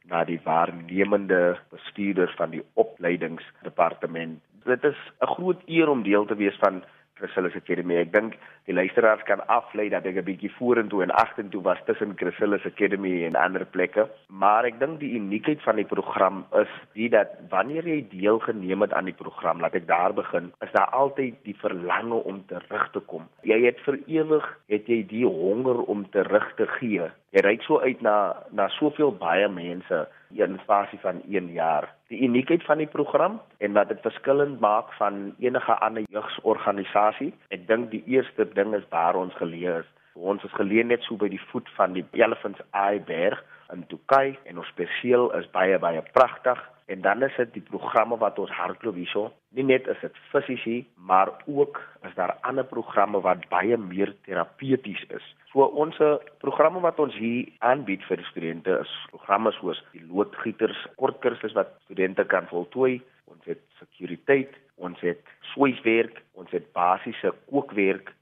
na 0.10 0.24
die 0.24 0.40
waarnemende 0.44 1.60
bestuurder 1.70 2.34
van 2.38 2.50
die 2.50 2.64
opleidingsdepartement. 2.74 4.40
Dit 4.66 4.84
is 4.84 4.98
'n 5.22 5.34
groot 5.36 5.62
eer 5.68 5.90
om 5.90 6.04
deel 6.04 6.26
te 6.26 6.36
wees 6.36 6.58
van 6.58 6.84
Chrysalis 7.20 7.56
Academy. 7.60 8.00
Ek 8.02 8.14
dink 8.14 8.38
die 8.70 8.76
luisteraars 8.76 9.24
kan 9.28 9.44
aflei 9.52 9.90
dat 9.94 10.06
ek 10.06 10.18
'n 10.22 10.26
bietjie 10.26 10.52
vorentoe 10.58 11.04
en 11.04 11.12
agtertoe 11.12 11.62
was 11.62 11.82
tussen 11.86 12.16
Chrysalis 12.18 12.66
Academy 12.66 13.26
en 13.26 13.36
ander 13.36 13.66
plekke, 13.66 14.08
maar 14.30 14.66
ek 14.66 14.80
dink 14.80 15.00
die 15.00 15.14
uniekheid 15.20 15.62
van 15.62 15.76
die 15.76 15.86
program 15.86 16.46
is 16.62 16.72
die 16.94 17.10
dat 17.10 17.36
wanneer 17.50 17.88
jy 17.88 18.06
deelgeneem 18.10 18.82
het 18.82 18.94
aan 18.94 19.06
die 19.06 19.20
program, 19.24 19.60
laat 19.60 19.76
ek 19.76 19.88
daar 19.88 20.14
begin, 20.14 20.52
is 20.62 20.72
daar 20.72 20.90
altyd 20.96 21.36
die 21.44 21.56
verlange 21.60 22.24
om 22.24 22.44
terug 22.48 22.92
te 22.92 23.00
kom. 23.00 23.28
Jy 23.44 23.66
het 23.66 23.80
vir 23.86 24.00
ewig 24.08 24.46
het 24.68 24.88
jy 24.88 25.04
die 25.08 25.26
honger 25.26 25.84
om 25.86 26.10
terug 26.10 26.56
te 26.56 26.68
gee. 26.80 27.10
Jy 27.30 27.44
ry 27.46 27.58
so 27.62 27.78
uit 27.84 28.00
na 28.02 28.16
na 28.58 28.66
soveel 28.74 29.12
baie 29.14 29.46
mense 29.54 30.00
in 30.34 30.58
fasie 30.66 30.98
van 31.04 31.22
1 31.30 31.52
jaar. 31.54 31.86
Die 32.10 32.22
uniekheid 32.26 32.64
van 32.66 32.82
die 32.82 32.90
program 32.90 33.38
en 33.60 33.78
wat 33.78 33.92
dit 33.94 34.02
verskillend 34.02 34.60
maak 34.60 34.90
van 34.98 35.36
enige 35.38 35.76
ander 35.86 36.08
jeugsorganisasie, 36.10 37.30
ek 37.54 37.68
dink 37.68 37.92
die 37.92 38.02
eerste 38.10 38.48
ding 38.58 38.74
is 38.74 38.88
waar 38.90 39.20
ons 39.20 39.38
geleë 39.38 39.78
is. 39.84 39.92
Ons 40.16 40.44
is 40.44 40.58
geleë 40.58 40.88
net 40.90 41.06
so 41.06 41.22
by 41.22 41.30
die 41.30 41.42
voet 41.52 41.70
van 41.78 41.94
die 41.94 42.06
Elephants 42.18 42.66
Eye 42.74 43.00
Berg 43.06 43.44
in 43.74 43.86
Turkye 43.94 44.34
en 44.50 44.58
ons 44.58 44.74
perseel 44.76 45.30
is 45.38 45.46
baie 45.54 45.78
baie 45.78 46.02
pragtig 46.18 46.66
en 46.90 47.02
dan 47.02 47.24
is 47.24 47.36
dit 47.38 47.52
die 47.54 47.66
programme 47.70 48.18
wat 48.18 48.40
ons 48.42 48.52
hardloop 48.58 48.96
hierso. 48.98 49.28
Nie 49.54 49.66
net 49.70 49.88
is 49.94 50.00
dit 50.02 50.16
fisies, 50.32 50.88
maar 50.98 51.30
ook 51.46 51.78
is 52.08 52.16
daar 52.18 52.34
ander 52.50 52.66
programme 52.66 53.22
wat 53.22 53.46
baie 53.52 53.78
meer 53.78 54.16
terapeuties 54.26 55.04
is. 55.14 55.28
So 55.52 55.68
ons 55.84 56.02
programme 56.42 56.82
wat 56.82 57.00
ons 57.00 57.16
hier 57.22 57.52
aanbied 57.70 58.06
vir 58.10 58.26
studente 58.32 58.80
is 58.82 58.96
programme 59.14 59.54
soos 59.60 59.82
die 59.94 60.02
loodgieters 60.10 60.82
kortkursus 61.02 61.54
wat 61.58 61.76
studente 61.86 62.26
kan 62.26 62.50
voltooi. 62.50 62.98
Ons 63.30 63.46
het 63.46 63.62
sekuriteit, 63.78 64.56
ons 64.82 64.98
het 65.06 65.22
sweiswerk, 65.54 66.24
ons 66.34 66.50
het 66.58 66.72
basiese 66.74 67.36
kookwerk 67.52 68.16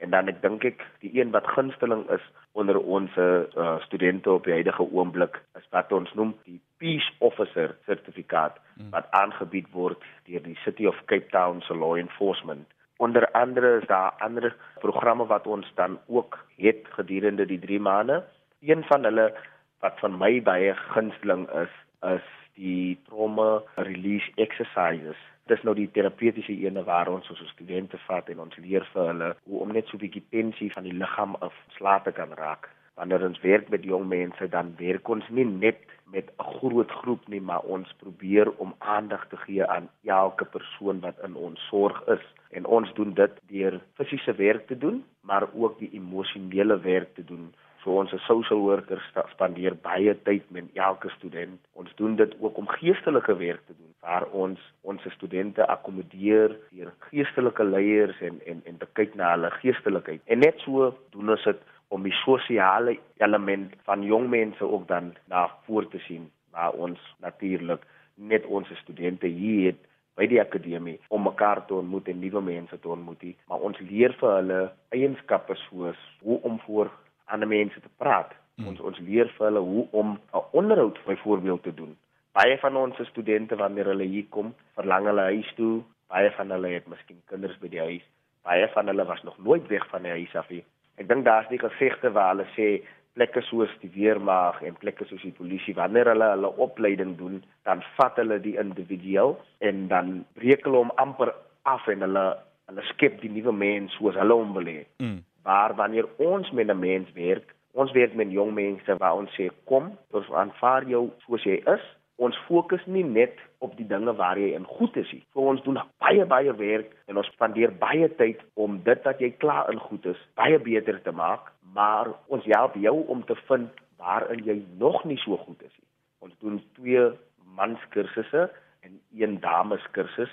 en 0.00 0.10
dan 0.16 0.32
ek 0.32 0.40
dink 0.42 0.64
ek 0.68 0.82
die 1.04 1.12
een 1.16 1.32
wat 1.36 1.48
gunsteling 1.56 2.06
is 2.16 2.24
onder 2.56 2.78
ons 2.80 3.12
uh, 3.20 3.44
studente 3.84 4.30
op 4.32 4.48
die 4.48 4.56
huidige 4.56 4.84
oomblik 4.92 5.40
is 5.58 5.66
wat 5.76 5.92
ons 5.92 6.12
noem 6.18 6.32
die 6.48 6.60
Peace 6.84 7.10
Officer 7.24 7.72
sertifikaat 7.88 8.60
hmm. 8.76 8.92
wat 8.92 9.08
aangebied 9.16 9.72
word 9.72 10.04
deur 10.28 10.44
die 10.44 10.58
City 10.64 10.84
of 10.86 11.00
Cape 11.08 11.32
Town 11.32 11.64
se 11.64 11.74
law 11.74 11.96
enforcement 11.96 12.68
onder 12.96 13.30
andere 13.30 13.80
is 13.80 13.86
daar 13.86 14.12
ander 14.18 14.56
programme 14.78 15.26
wat 15.26 15.46
ons 15.46 15.72
dan 15.74 15.98
ook 16.06 16.46
het 16.56 16.86
gedurende 16.88 17.46
die 17.46 17.58
3 17.58 17.80
maande. 17.80 18.24
Een 18.60 18.84
van 18.84 19.04
hulle 19.04 19.34
wat 19.78 19.98
van 19.98 20.18
my 20.18 20.42
baie 20.42 20.74
gunsteling 20.74 21.48
is, 21.50 21.74
is 22.00 22.26
die 22.54 23.00
trauma 23.08 23.62
release 23.74 24.32
exercises. 24.34 25.18
Dit 25.46 25.58
is 25.58 25.62
nou 25.62 25.74
die 25.74 25.90
terapeutiese 25.90 26.52
ene 26.52 26.84
waar 26.84 27.08
ons 27.08 27.28
ons 27.30 27.48
studente 27.52 27.98
vat 28.06 28.28
en 28.28 28.40
ons 28.46 28.56
leer 28.56 28.86
vir 28.92 29.10
hulle 29.10 29.34
hoe 29.44 29.60
om 29.60 29.72
net 29.72 29.86
so 29.86 29.96
'n 29.96 30.04
bietjie 30.06 30.24
tensie 30.30 30.72
van 30.72 30.82
die 30.88 30.96
liggaam 31.02 31.34
af 31.34 31.54
slaap 31.76 32.04
te 32.04 32.12
kan 32.12 32.32
raak. 32.32 32.70
Wanneer 32.94 33.24
ons 33.26 33.40
werk 33.40 33.68
met 33.68 33.84
jong 33.84 34.06
mense 34.08 34.48
dan 34.48 34.74
werk 34.78 35.08
ons 35.08 35.28
nie 35.28 35.44
net 35.44 35.94
met 36.14 36.30
'n 36.38 36.42
groot 36.58 36.90
groep 36.90 37.28
nie, 37.28 37.40
maar 37.40 37.62
ons 37.76 37.94
probeer 38.02 38.52
om 38.56 38.74
aandag 38.78 39.28
te 39.28 39.36
gee 39.36 39.66
aan 39.66 39.88
elke 40.04 40.44
persoon 40.44 41.00
wat 41.00 41.18
in 41.26 41.34
ons 41.34 41.66
sorg 41.68 42.06
is. 42.06 42.24
En 42.50 42.64
ons 42.64 42.94
doen 42.94 43.14
dit 43.14 43.32
deur 43.46 43.80
fisiese 43.94 44.34
werk 44.34 44.66
te 44.66 44.78
doen, 44.78 45.04
maar 45.20 45.48
ook 45.54 45.78
die 45.78 45.90
emosionele 45.92 46.80
werk 46.80 47.14
te 47.14 47.24
doen. 47.24 47.54
So 47.82 47.98
ons 48.00 48.14
social 48.24 48.60
workers 48.60 49.12
spandeer 49.30 49.74
baie 49.76 50.22
tyd 50.22 50.50
met 50.50 50.64
elke 50.74 51.08
student. 51.08 51.60
Ons 51.72 51.94
doen 51.94 52.16
dit 52.16 52.34
ook 52.40 52.56
om 52.56 52.68
geestelike 52.68 53.36
werk 53.36 53.66
te 53.66 53.74
doen 53.76 53.92
waar 54.00 54.26
ons 54.36 54.60
ons 54.80 55.04
studente 55.16 55.66
akkommodeer 55.66 56.56
deur 56.70 56.92
geestelike 57.10 57.64
leiers 57.64 58.20
en 58.20 58.40
en 58.46 58.62
en 58.64 58.76
te 58.78 58.88
kyk 58.92 59.14
na 59.14 59.30
hulle 59.34 59.50
geestelikheid. 59.50 60.20
En 60.24 60.38
net 60.38 60.60
so 60.64 60.94
doen 61.10 61.30
ons 61.36 61.44
dit 61.44 61.60
om 61.94 62.02
die 62.02 62.14
sosiale 62.24 62.96
element 63.22 63.74
van 63.86 64.02
jong 64.02 64.26
mense 64.30 64.66
ook 64.66 64.88
dan 64.88 65.12
na 65.30 65.46
voor 65.66 65.86
te 65.88 65.98
sien 66.08 66.30
waar 66.50 66.72
ons 66.86 67.00
natuurlik 67.22 67.82
net 68.14 68.46
ons 68.46 68.70
studente 68.82 69.26
hier 69.26 69.70
het 69.70 69.80
by 70.18 70.26
die 70.30 70.40
akademie 70.42 70.96
om 71.14 71.26
mekaar 71.26 71.62
te 71.66 71.74
ontmoet 71.74 72.10
en 72.10 72.20
nuwe 72.22 72.42
mense 72.42 72.78
te 72.78 72.90
ontmoet 72.96 73.24
maar 73.50 73.62
ons 73.68 73.78
leer 73.90 74.14
vir 74.20 74.34
hulle 74.38 74.60
eienskappe 74.96 75.58
soos 75.66 76.00
hoe 76.26 76.40
om 76.50 76.58
voor 76.66 76.90
ander 77.24 77.48
mense 77.48 77.80
te 77.80 77.92
praat. 78.02 78.34
Hmm. 78.54 78.68
ons 78.70 78.80
ons 78.90 78.98
leer 79.02 79.30
vir 79.36 79.46
hulle 79.48 79.62
hoe 79.66 79.86
om 80.00 80.10
'n 80.14 80.42
onderhoud 80.60 80.98
byvoorbeeld 81.06 81.62
te 81.62 81.74
doen. 81.74 81.96
Baie 82.32 82.58
van 82.58 82.76
ons 82.76 83.06
studente 83.08 83.56
wanneer 83.56 83.90
hulle 83.90 84.04
hier 84.04 84.26
kom 84.28 84.54
verlang 84.74 85.06
hulle 85.06 85.24
huis 85.30 85.54
toe. 85.56 85.82
Baie 86.08 86.30
van 86.30 86.50
hulle 86.50 86.68
het 86.68 86.86
miskien 86.86 87.22
kinders 87.26 87.58
by 87.58 87.68
die 87.68 87.80
huis. 87.80 88.06
Baie 88.42 88.68
van 88.68 88.86
hulle 88.86 89.04
was 89.04 89.22
nog 89.22 89.38
nooit 89.38 89.66
weg 89.66 89.88
van 89.88 90.02
die 90.02 90.10
huis 90.10 90.34
af 90.36 90.48
nie 90.50 90.64
Ek 91.00 91.08
dink 91.08 91.24
daar's 91.24 91.48
die 91.50 91.58
gesegde 91.58 92.12
waar 92.14 92.34
hulle 92.34 92.46
sê 92.54 92.68
plekke 93.14 93.42
soos 93.46 93.70
die 93.82 93.90
weermag 93.94 94.60
en 94.66 94.76
plekke 94.78 95.06
soos 95.06 95.22
die 95.22 95.34
polisie 95.34 95.74
wanneer 95.78 96.10
hulle 96.10 96.30
hulle 96.32 96.50
opleiding 96.66 97.14
doen, 97.18 97.42
dan 97.68 97.82
vat 97.98 98.16
hulle 98.18 98.40
die 98.42 98.56
individueel 98.60 99.36
en 99.68 99.86
dan 99.92 100.14
breek 100.38 100.66
hulle 100.66 100.82
hom 100.84 100.94
amper 101.02 101.34
af 101.70 101.86
en 101.88 102.06
hulle 102.06 102.24
hulle 102.70 102.86
skep 102.90 103.20
die 103.22 103.30
nuwe 103.30 103.52
mens 103.52 103.94
soos 103.98 104.18
hulle 104.18 104.38
hom 104.40 104.54
wil 104.56 104.70
hê. 104.70 104.82
Mm. 105.02 105.20
Maar 105.44 105.74
wanneer 105.78 106.08
ons 106.16 106.50
met 106.50 106.70
'n 106.70 106.78
mens 106.80 107.12
werk, 107.14 107.54
ons 107.72 107.92
werk 107.92 108.14
met 108.14 108.30
jong 108.30 108.54
mense 108.54 108.96
waar 108.98 109.14
ons 109.14 109.30
sê 109.38 109.50
kom, 109.64 109.92
ons 110.10 110.30
aanvaar 110.32 110.84
jou 110.88 111.10
soos 111.26 111.44
jy 111.44 111.60
is 111.76 111.84
ons 112.16 112.36
fokus 112.48 112.82
nie 112.86 113.04
net 113.04 113.40
op 113.64 113.76
die 113.78 113.86
dinge 113.88 114.12
waar 114.18 114.38
jy 114.38 114.52
in 114.56 114.66
goed 114.76 114.96
is. 115.00 115.10
So 115.32 115.48
ons 115.52 115.62
doen 115.64 115.80
baie 116.02 116.26
baie 116.28 116.52
werk 116.60 116.92
en 117.08 117.20
ons 117.20 117.30
spandeer 117.32 117.72
baie 117.80 118.08
tyd 118.20 118.42
om 118.60 118.80
dit 118.86 119.08
wat 119.08 119.22
jy 119.22 119.32
klaar 119.42 119.72
in 119.72 119.80
goed 119.88 120.06
is 120.12 120.20
baie 120.38 120.58
beter 120.60 121.00
te 121.02 121.12
maak, 121.12 121.50
maar 121.74 122.12
ons 122.28 122.46
help 122.52 122.76
jou 122.80 122.96
om 123.12 123.24
te 123.28 123.36
vind 123.48 123.82
waarin 124.00 124.44
jy 124.44 124.60
nog 124.78 125.04
nie 125.08 125.18
so 125.24 125.38
goed 125.46 125.62
is 125.62 125.72
nie. 125.80 125.90
Ons 126.24 126.36
doen 126.44 126.60
twee 126.78 127.08
manskursusse 127.56 128.48
en 128.84 129.00
een 129.16 129.40
dameskursus. 129.40 130.30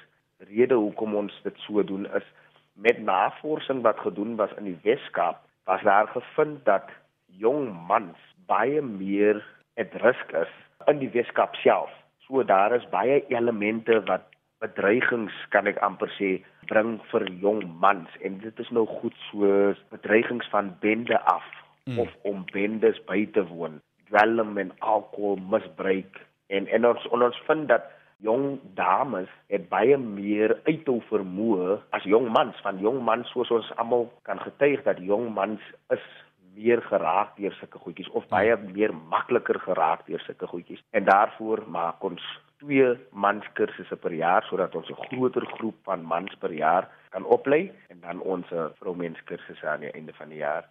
Rede 0.49 0.75
hoekom 0.75 1.15
ons 1.15 1.35
dit 1.43 1.57
so 1.67 1.83
doen 1.83 2.07
is 2.17 2.27
met 2.73 2.99
navorsing 3.03 3.81
wat 3.85 3.99
gedoen 3.99 4.35
was 4.39 4.53
in 4.57 4.69
die 4.69 4.79
Weskaap, 4.83 5.41
was 5.69 5.83
daar 5.85 6.07
gevind 6.07 6.65
dat 6.65 6.89
jong 7.37 7.69
mans 7.87 8.17
baie 8.47 8.81
meer 8.81 9.43
at 9.77 9.93
risk 10.01 10.31
is 10.31 10.53
in 10.87 10.99
die 11.03 11.11
Weskaap 11.13 11.55
self. 11.61 11.91
So 12.31 12.43
daar 12.43 12.71
is 12.75 12.85
baie 12.89 13.25
elemente 13.27 13.97
wat 14.07 14.23
bedreigings 14.63 15.35
kan 15.51 15.67
ek 15.67 15.81
amper 15.83 16.07
sê 16.15 16.29
bring 16.69 16.93
vir 17.09 17.25
jong 17.41 17.59
mans 17.83 18.13
en 18.23 18.37
dit 18.39 18.61
is 18.63 18.69
nou 18.71 18.85
goed 18.87 19.17
soos 19.27 19.79
bedreigings 19.91 20.47
van 20.53 20.69
bende 20.79 21.19
af 21.27 21.43
mm. 21.89 21.99
of 21.99 22.13
om 22.31 22.45
bendes 22.53 23.01
by 23.09 23.25
te 23.35 23.43
woon, 23.49 23.81
dwelm 24.07 24.55
en 24.63 24.71
alkohol 24.79 25.43
misbruik 25.51 26.21
en 26.55 26.71
en 26.71 26.87
ons 26.93 27.09
en 27.11 27.27
ons 27.27 27.41
vind 27.49 27.67
dat 27.73 27.91
jong 28.23 28.61
dames 28.79 29.27
het 29.51 29.67
baie 29.67 29.99
meer 29.99 30.55
uithou 30.69 31.01
vermoë 31.11 31.81
as 31.99 32.07
jong 32.15 32.31
mans 32.31 32.63
van 32.63 32.79
jong 32.79 33.03
mans 33.11 33.27
soos 33.35 33.51
ons 33.51 33.75
almal 33.75 34.07
kan 34.29 34.39
getuig 34.47 34.87
dat 34.87 35.03
jong 35.03 35.33
mans 35.35 35.71
is 35.97 36.07
meer 36.55 36.81
geraak 36.81 37.35
deur 37.37 37.53
sulke 37.59 37.79
goedjies 37.79 38.09
of 38.09 38.27
baie 38.27 38.55
meer 38.57 38.93
makliker 38.93 39.59
geraak 39.59 40.05
deur 40.07 40.19
sulke 40.25 40.47
goedjies. 40.47 40.83
En 40.91 41.05
daarvoor 41.05 41.63
maak 41.67 42.03
ons 42.03 42.23
twee 42.61 42.89
manskursusse 43.11 43.95
per 43.95 44.13
jaar 44.13 44.43
sodat 44.49 44.75
ons 44.75 44.89
'n 44.89 45.01
groter 45.07 45.45
groep 45.55 45.77
van 45.83 46.03
mans 46.03 46.35
per 46.35 46.53
jaar 46.53 46.89
kan 47.09 47.23
oplei 47.23 47.71
en 47.89 47.99
dan 48.01 48.19
ons 48.19 48.47
vroumenskursusse 48.79 49.67
aan 49.67 49.79
die 49.79 49.93
einde 49.93 50.13
van 50.13 50.29
die 50.29 50.37
jaar. 50.37 50.67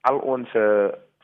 Al 0.00 0.18
ons 0.18 0.48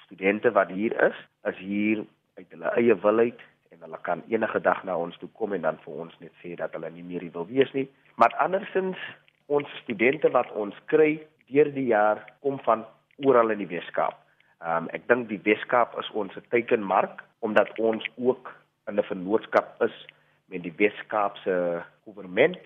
studente 0.04 0.50
wat 0.52 0.68
hier 0.68 0.94
is, 1.02 1.16
is 1.44 1.58
hier 1.58 2.04
uit 2.34 2.46
hulle 2.50 2.70
eie 2.80 2.94
wil 2.94 3.18
uit 3.18 3.40
en 3.70 3.80
hulle 3.80 3.98
kan 4.02 4.22
enige 4.28 4.60
dag 4.60 4.84
na 4.84 4.96
ons 4.96 5.16
toe 5.18 5.28
kom 5.38 5.52
en 5.52 5.62
dan 5.66 5.78
vir 5.84 5.94
ons 6.04 6.14
net 6.20 6.32
sê 6.42 6.54
dat 6.56 6.72
hulle 6.76 6.90
nie 6.90 7.04
meer 7.06 7.26
hier 7.26 7.34
wil 7.34 7.46
wees 7.46 7.72
nie. 7.76 7.88
Maar 8.16 8.34
andersins 8.44 9.00
ons 9.46 9.68
studente 9.82 10.30
wat 10.30 10.50
ons 10.52 10.76
kry 10.92 11.18
deur 11.48 11.70
die 11.72 11.88
jaar 11.90 12.24
kom 12.44 12.58
van 12.66 12.84
oral 13.24 13.50
in 13.50 13.58
die 13.58 13.70
Weskaap. 13.70 14.16
Ehm 14.60 14.84
um, 14.84 14.88
ek 14.92 15.08
dink 15.08 15.28
die 15.28 15.42
Weskaap 15.44 15.98
is 15.98 16.10
ons 16.10 16.34
teikenmark 16.50 17.24
omdat 17.40 17.70
ons 17.78 18.04
ook 18.16 18.50
in 18.88 18.98
'n 18.98 19.08
vennootskap 19.10 19.82
is 19.82 19.94
met 20.46 20.62
die 20.62 20.74
Weskaapse 20.76 21.84
regering 22.06 22.56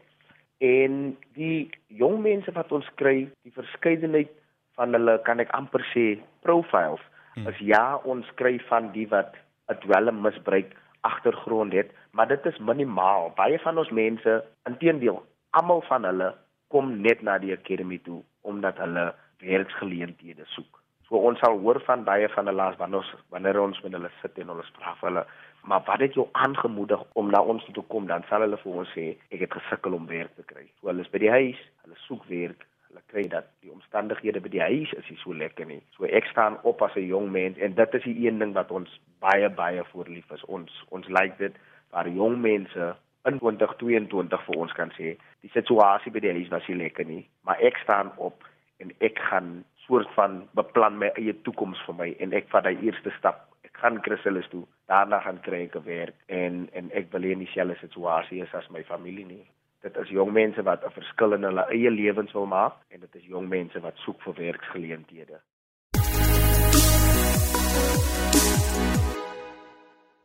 en 0.63 1.17
die 1.35 1.71
jong 1.87 2.21
mense 2.23 2.53
wat 2.55 2.73
ons 2.73 2.87
kry, 2.95 3.27
die 3.43 3.55
verskeidenheid 3.55 4.31
van 4.79 4.95
hulle 4.95 5.19
kan 5.27 5.43
ek 5.43 5.51
amper 5.59 5.83
sê 5.91 6.21
profiles. 6.47 7.03
Hmm. 7.35 7.49
As 7.51 7.59
ja, 7.59 7.97
ons 8.05 8.29
kry 8.39 8.59
van 8.69 8.93
die 8.93 9.09
wat 9.11 9.35
'n 9.69 9.81
dwelmmisbruik 9.83 10.77
agtergrond 11.03 11.73
het, 11.73 11.91
maar 12.13 12.29
dit 12.29 12.47
is 12.47 12.59
minimaal. 12.59 13.33
Baie 13.37 13.59
van 13.59 13.79
ons 13.79 13.91
mense, 13.91 14.45
inteendeel, 14.69 15.23
almal 15.51 15.83
van 15.89 16.05
hulle 16.05 16.35
kom 16.69 17.01
net 17.03 17.23
na 17.23 17.39
die 17.39 17.53
akademie 17.53 18.01
toe 18.03 18.23
omdat 18.43 18.79
hulle 18.79 19.15
werksgeleenthede 19.43 20.47
soek. 20.55 20.81
So 21.09 21.21
ons 21.29 21.43
sal 21.45 21.59
hoor 21.61 21.77
van 21.85 22.07
baie 22.09 22.29
van 22.33 22.49
hulle 22.49 22.65
as 22.65 22.79
wanneer 22.81 23.03
ons 23.03 23.25
wanneer 23.35 23.59
ons 23.61 23.81
met 23.85 23.93
hulle 23.93 24.11
sit 24.23 24.39
en 24.41 24.53
hulle 24.55 24.65
vra 24.79 24.95
vir 25.01 25.09
hulle, 25.11 25.25
maar 25.69 25.83
wat 25.87 26.01
het 26.01 26.15
jou 26.17 26.25
aangemoedig 26.45 27.03
om 27.21 27.31
na 27.31 27.43
ons 27.53 27.65
toe 27.67 27.75
te 27.77 27.85
kom? 27.93 28.07
Dan 28.09 28.25
sal 28.31 28.47
hulle 28.47 28.59
vir 28.63 28.79
ons 28.83 28.95
sê 28.97 29.05
ek 29.29 29.45
het 29.45 29.57
gesukkel 29.59 29.99
om 29.99 30.07
werk 30.09 30.33
te 30.39 30.47
kry. 30.49 30.65
So 30.81 30.89
hulle 30.89 31.05
is 31.05 31.11
by 31.13 31.21
die 31.21 31.33
huis, 31.35 31.61
hulle 31.85 31.99
soek 32.07 32.25
werk, 32.31 32.65
hulle 32.89 33.03
kry 33.13 33.27
dat 33.35 33.51
die 33.61 33.73
omstandighede 33.75 34.41
by 34.41 34.53
die 34.55 34.65
huis 34.65 34.95
is 34.97 35.11
nie 35.13 35.21
so 35.21 35.37
lekker 35.37 35.69
nie. 35.69 35.83
So 35.99 36.09
ek 36.09 36.31
staan 36.33 36.57
op 36.63 36.81
as 36.87 36.97
'n 36.97 37.09
jong 37.13 37.29
mens 37.33 37.59
en 37.59 37.75
dit 37.75 37.95
is 38.01 38.09
die 38.09 38.27
een 38.27 38.39
ding 38.39 38.55
wat 38.57 38.71
ons 38.71 39.01
baie 39.21 39.51
baie 39.51 39.85
voorlief 39.93 40.31
is. 40.31 40.45
Ons 40.45 40.73
ons 40.89 41.09
like 41.09 41.37
dit 41.39 41.55
waar 41.91 42.09
jong 42.09 42.41
mense 42.41 42.95
in 43.25 43.39
2022 43.39 44.45
vir 44.47 44.57
ons 44.57 44.73
kan 44.73 44.91
sê 44.97 45.17
die 45.45 45.53
situasie 45.53 46.11
by 46.11 46.21
die 46.21 46.33
huis 46.33 46.49
was 46.49 46.67
nie 46.69 46.81
lekker 46.81 47.05
nie, 47.05 47.29
maar 47.45 47.61
ek 47.61 47.77
staan 47.85 48.11
op 48.17 48.49
en 48.83 48.91
ek 49.07 49.19
gaan 49.31 49.63
soort 49.87 50.11
van 50.17 50.43
beplan 50.59 50.99
my 50.99 51.11
eie 51.21 51.35
toekoms 51.47 51.81
vir 51.87 51.99
my 51.99 52.11
en 52.25 52.35
ek 52.39 52.51
vat 52.53 52.67
daai 52.67 52.85
eerste 52.87 53.13
stap. 53.19 53.49
Ek 53.67 53.79
gaan 53.83 54.01
Chrysalis 54.05 54.49
toe. 54.53 54.65
Daarna 54.91 55.21
gaan 55.25 55.41
kry 55.47 55.65
ek 55.69 55.77
'n 55.77 55.87
werk 55.87 56.17
en 56.29 56.69
en 56.73 56.91
ek 57.01 57.13
wil 57.13 57.27
nie 57.27 57.47
dieselfde 57.47 57.79
situasie 57.81 58.43
hê 58.43 58.49
as 58.59 58.71
my 58.71 58.83
familie 58.83 59.27
nie. 59.27 59.47
Dit 59.83 59.97
is 59.97 60.09
jong 60.09 60.33
mense 60.33 60.63
wat 60.63 60.85
'n 60.85 60.97
verskil 60.99 61.35
in 61.35 61.43
hulle 61.49 61.65
eie 61.71 61.91
lewens 61.91 62.33
wil 62.33 62.47
maak 62.47 62.77
en 62.91 63.01
dit 63.01 63.15
is 63.15 63.25
jong 63.35 63.49
mense 63.49 63.81
wat 63.81 63.97
soek 64.05 64.21
vir 64.23 64.35
werksgeleenthede. 64.35 65.41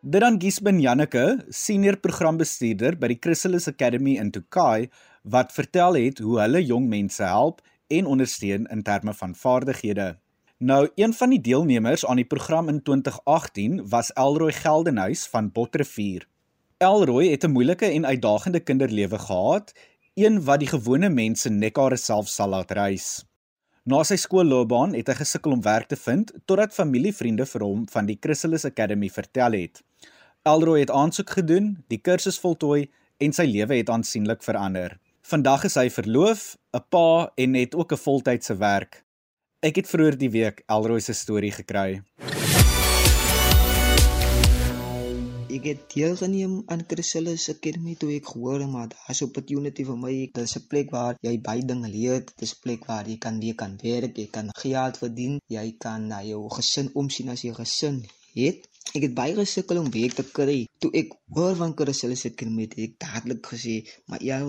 Dit 0.01 0.21
dan 0.21 0.39
Gisben 0.39 0.79
Janneke, 0.79 1.43
senior 1.49 1.97
programbestuurder 1.97 2.95
by 2.95 3.07
die 3.07 3.19
Chrysalis 3.19 3.67
Academy 3.67 4.13
in 4.17 4.31
Tokai, 4.31 4.89
wat 5.23 5.51
vertel 5.51 5.93
het 5.93 6.19
hoe 6.19 6.39
hulle 6.39 6.61
jong 6.63 6.87
mense 6.87 7.23
help 7.23 7.61
en 7.87 8.05
ondersteun 8.05 8.65
in 8.65 8.83
terme 8.83 9.13
van 9.13 9.35
vaardighede. 9.35 10.17
Nou, 10.57 10.89
een 10.95 11.13
van 11.13 11.29
die 11.29 11.41
deelnemers 11.41 12.05
aan 12.05 12.15
die 12.15 12.25
program 12.25 12.69
in 12.69 12.81
2018 12.83 13.89
was 13.89 14.13
Elroy 14.13 14.51
Geldenhuys 14.51 15.27
van 15.27 15.51
Botrefuur. 15.51 16.27
Elroy 16.77 17.27
het 17.27 17.43
'n 17.43 17.51
moeilike 17.51 17.85
en 17.85 18.05
uitdagende 18.05 18.59
kinderlewe 18.59 19.19
gehad, 19.19 19.73
een 20.13 20.43
wat 20.43 20.59
die 20.59 20.67
gewone 20.67 21.09
mense 21.09 21.49
nekkare 21.49 21.97
self 21.97 22.27
sal 22.27 22.49
laat 22.49 22.71
reis. 22.71 23.25
Na 23.83 24.03
sy 24.03 24.15
skoolloopbaan 24.15 24.93
het 24.93 25.07
hy 25.07 25.13
gesukkel 25.13 25.51
om 25.51 25.61
werk 25.61 25.87
te 25.87 25.95
vind 25.95 26.31
totdat 26.45 26.73
familievriende 26.73 27.45
vir 27.45 27.63
hom 27.63 27.85
van 27.89 28.05
die 28.05 28.17
Chrysalis 28.19 28.65
Academy 28.65 29.09
vertel 29.09 29.51
het. 29.51 29.83
Elroy 30.43 30.79
het 30.79 30.91
aansoek 30.91 31.29
gedoen, 31.29 31.83
die 31.87 32.01
kursus 32.01 32.39
voltooi 32.39 32.89
en 33.17 33.33
sy 33.33 33.45
lewe 33.45 33.75
het 33.75 33.89
aansienlik 33.89 34.43
verander. 34.43 34.97
Vandag 35.27 35.65
is 35.67 35.73
hy 35.75 35.89
verloof, 35.91 36.41
'n 36.77 36.83
pa 36.87 37.31
en 37.43 37.55
het 37.59 37.73
ook 37.75 37.91
'n 37.91 37.99
voltydse 37.99 38.55
werk. 38.57 39.03
Ek 39.59 39.75
het 39.75 39.87
vroeër 39.91 40.15
die 40.17 40.29
week 40.31 40.63
Elroy 40.75 40.99
se 40.99 41.13
storie 41.13 41.51
gekry. 41.51 42.01
ek 45.57 45.63
het 45.63 45.81
deelgeneem 45.93 46.63
aan 46.65 46.85
Chrysalis 46.87 47.49
Academy 47.49 47.95
toe 47.95 48.11
ek 48.15 48.25
gehoor 48.31 48.67
maar 48.67 48.87
daar's 48.87 49.21
'n 49.21 49.27
opportunity 49.29 49.83
vir 49.83 49.97
my. 49.97 50.15
Dit 50.33 50.43
is 50.43 50.55
'n 50.55 50.67
plek 50.67 50.91
waar 50.91 51.15
jy 51.21 51.41
baie 51.41 51.65
dinge 51.65 51.89
leer. 51.89 52.19
Dit 52.19 52.41
is 52.41 52.53
'n 52.53 52.61
plek 52.61 52.85
waar 52.85 53.05
jy 53.07 53.17
kan 53.17 53.39
weer 53.39 53.55
kan 53.55 53.77
werk, 53.81 54.17
jy 54.17 54.27
kan 54.27 54.47
geld 54.63 54.97
verdien, 54.97 55.39
jy 55.47 55.75
kan 55.77 56.07
na 56.07 56.23
jou 56.23 56.49
gesin 56.49 56.89
omsien 56.93 57.29
as 57.29 57.41
jy 57.41 57.53
gesin 57.53 58.05
het. 58.33 58.69
Ek 58.95 59.03
het 59.03 59.13
baie 59.17 59.33
gesukkel 59.35 59.79
om 59.81 59.89
werk 59.91 60.13
te 60.19 60.23
kry. 60.23 60.57
Toe 60.79 60.91
ek 61.01 61.13
hoor 61.35 61.55
van 61.59 61.73
Chrysalis 61.75 62.25
Academy 62.29 62.67
het 62.67 62.77
ek 62.85 62.93
dadelik 63.03 63.49
gesê, 63.51 63.75
"Maar 64.07 64.23
ja, 64.23 64.39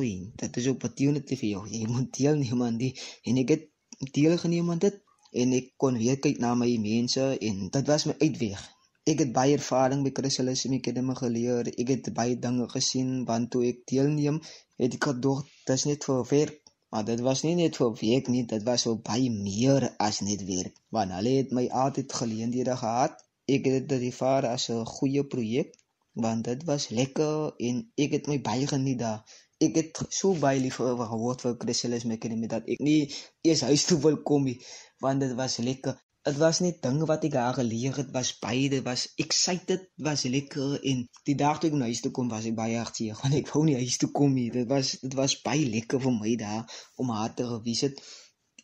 dit 0.43 0.57
is 0.57 0.67
'n 0.67 0.77
opportunity 0.77 1.37
vir 1.37 1.49
jou. 1.49 1.69
Jy 1.69 1.87
moet 1.87 2.13
deelneem 2.13 2.63
aan 2.63 2.79
dit." 2.79 2.95
En 3.25 3.37
ek 3.37 3.49
het 3.49 3.69
deelgeneem 4.13 4.71
aan 4.71 4.79
dit 4.79 5.03
en 5.33 5.53
ek 5.53 5.73
kon 5.77 5.99
weer 5.99 6.19
kyk 6.19 6.39
na 6.39 6.55
my 6.55 6.77
mense 6.77 7.39
en 7.39 7.69
dit 7.69 7.87
was 7.87 8.05
my 8.05 8.15
uitweg. 8.19 8.61
Ek 9.09 9.19
het 9.25 9.33
baie 9.33 9.55
ervaring 9.57 10.03
by 10.05 10.11
Chrysalis 10.13 10.67
Academy 10.67 11.15
geleer. 11.15 11.69
Ek 11.83 11.89
het 11.89 12.11
baie 12.15 12.39
dinge 12.39 12.69
gesien 12.69 13.25
want 13.25 13.51
toe 13.51 13.63
ek 13.67 13.87
deelneem, 13.91 14.41
het 14.77 14.95
ek 14.95 15.05
gedog 15.11 15.47
dis 15.67 15.85
net 15.85 16.05
vir 16.05 16.25
werk. 16.31 16.59
Maar 16.91 17.05
dit 17.05 17.21
was 17.21 17.43
nie 17.45 17.55
net 17.55 17.77
vir 17.77 17.95
werk 18.01 18.29
nie, 18.33 18.45
dit 18.49 18.63
was 18.65 18.85
so 18.87 18.97
baie 18.97 19.31
meer 19.31 19.91
as 19.99 20.21
net 20.21 20.45
werk. 20.49 20.77
Want 20.95 21.13
hulle 21.13 21.35
het 21.41 21.51
my 21.57 21.67
altyd 21.85 22.13
geleenthede 22.21 22.77
gehad. 22.77 23.25
Ek 23.49 23.65
het 23.65 23.87
dit 23.89 24.03
ervaar 24.11 24.47
as 24.47 24.69
'n 24.73 24.85
goeie 24.97 25.23
projek 25.35 25.77
want 26.25 26.45
dit 26.45 26.65
was 26.71 26.89
lekker 26.89 27.55
en 27.69 27.77
ek 28.05 28.17
het 28.17 28.27
my 28.31 28.41
baie 28.49 28.67
geniet 28.67 28.99
daar. 29.05 29.23
Ek 29.67 29.75
het 29.81 30.01
so 30.19 30.35
baie 30.43 30.61
lief 30.61 30.77
geword 30.83 31.45
vir 31.45 31.55
Chrysalis 31.63 32.05
Academy 32.17 32.51
dat 32.51 32.69
ek 32.75 32.83
nie 32.89 33.01
eers 33.47 33.63
huis 33.71 33.85
toe 33.89 33.99
wil 34.05 34.19
kom 34.31 34.45
nie 34.51 34.59
want 35.05 35.25
dit 35.25 35.33
was 35.39 35.57
lekker. 35.71 35.97
Dit 36.29 36.37
was 36.43 36.61
net 36.61 36.83
dinge 36.83 37.07
wat 37.09 37.25
ek 37.25 37.33
daar 37.33 37.55
geleer 37.57 37.97
het 37.97 38.11
was 38.17 38.35
baie 38.43 38.83
was 38.91 39.07
excited 39.25 39.89
was 40.09 40.27
lekker 40.37 40.77
en 40.93 41.07
die 41.31 41.39
dag 41.45 41.61
toe 41.63 41.71
ek 41.71 41.79
na 41.81 41.89
huis 41.91 42.03
toe 42.05 42.13
kom 42.13 42.29
was 42.35 42.51
ek 42.51 42.59
baie 42.59 42.77
hartseer 42.77 43.17
want 43.23 43.39
ek 43.41 43.51
wou 43.55 43.65
nie 43.65 43.79
huis 43.81 43.97
toe 44.03 44.11
kom 44.21 44.35
nie. 44.35 44.51
Dit 44.51 44.69
was 44.69 44.97
dit 45.01 45.19
was 45.23 45.41
baie 45.49 45.67
lekker 45.79 46.05
vir 46.07 46.17
my 46.21 46.37
daar 46.45 46.81
om 46.97 47.17
haar 47.17 47.35
te 47.35 47.49
gewees 47.55 47.87
het. 47.89 48.03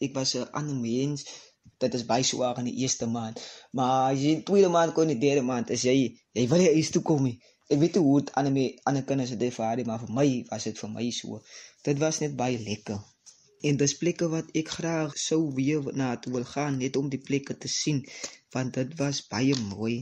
Ek 0.02 0.14
was 0.18 0.34
'n 0.36 0.50
ander 0.52 0.76
mens 0.76 1.24
dit 1.84 1.94
is 1.98 2.06
baie 2.08 2.26
swaar 2.26 2.58
in 2.62 2.68
die 2.70 2.76
eerste 2.82 3.06
maand. 3.16 3.40
Maar 3.78 4.12
as 4.12 4.22
jy 4.24 4.34
tweede 4.48 4.70
maand 4.76 4.94
kon 4.96 5.10
die 5.12 5.18
derde 5.20 5.44
maand 5.50 5.72
as 5.76 5.84
jy 5.88 5.96
jy 6.38 6.46
wil 6.52 6.64
huis 6.64 6.90
toe 6.94 7.02
kom 7.10 7.26
nie. 7.28 7.36
Ek 7.72 7.80
weet 7.80 7.96
hoe 8.00 8.20
dit 8.20 8.32
aan 8.40 8.50
my 8.52 8.64
ander 8.90 9.04
kinders 9.08 9.32
het 9.34 9.44
ervaar 9.48 9.82
maar 9.88 10.02
vir 10.04 10.14
my 10.20 10.28
was 10.50 10.68
dit 10.68 10.80
vir 10.82 10.90
my 10.96 11.06
so. 11.18 11.40
Dit 11.88 12.00
was 12.02 12.20
net 12.24 12.36
baie 12.40 12.58
lekker. 12.60 13.00
En 13.68 13.78
dis 13.80 13.96
plekke 14.00 14.28
wat 14.32 14.50
ek 14.60 14.74
graag 14.78 15.14
sou 15.20 15.40
weer 15.58 15.86
na 16.00 16.10
toe 16.20 16.32
wil 16.34 16.44
gaan 16.54 16.76
net 16.82 16.98
om 17.00 17.08
die 17.12 17.22
plekke 17.28 17.56
te 17.56 17.70
sien 17.76 18.02
want 18.56 18.76
dit 18.80 18.92
was 19.00 19.24
baie 19.30 19.56
mooi. 19.70 19.96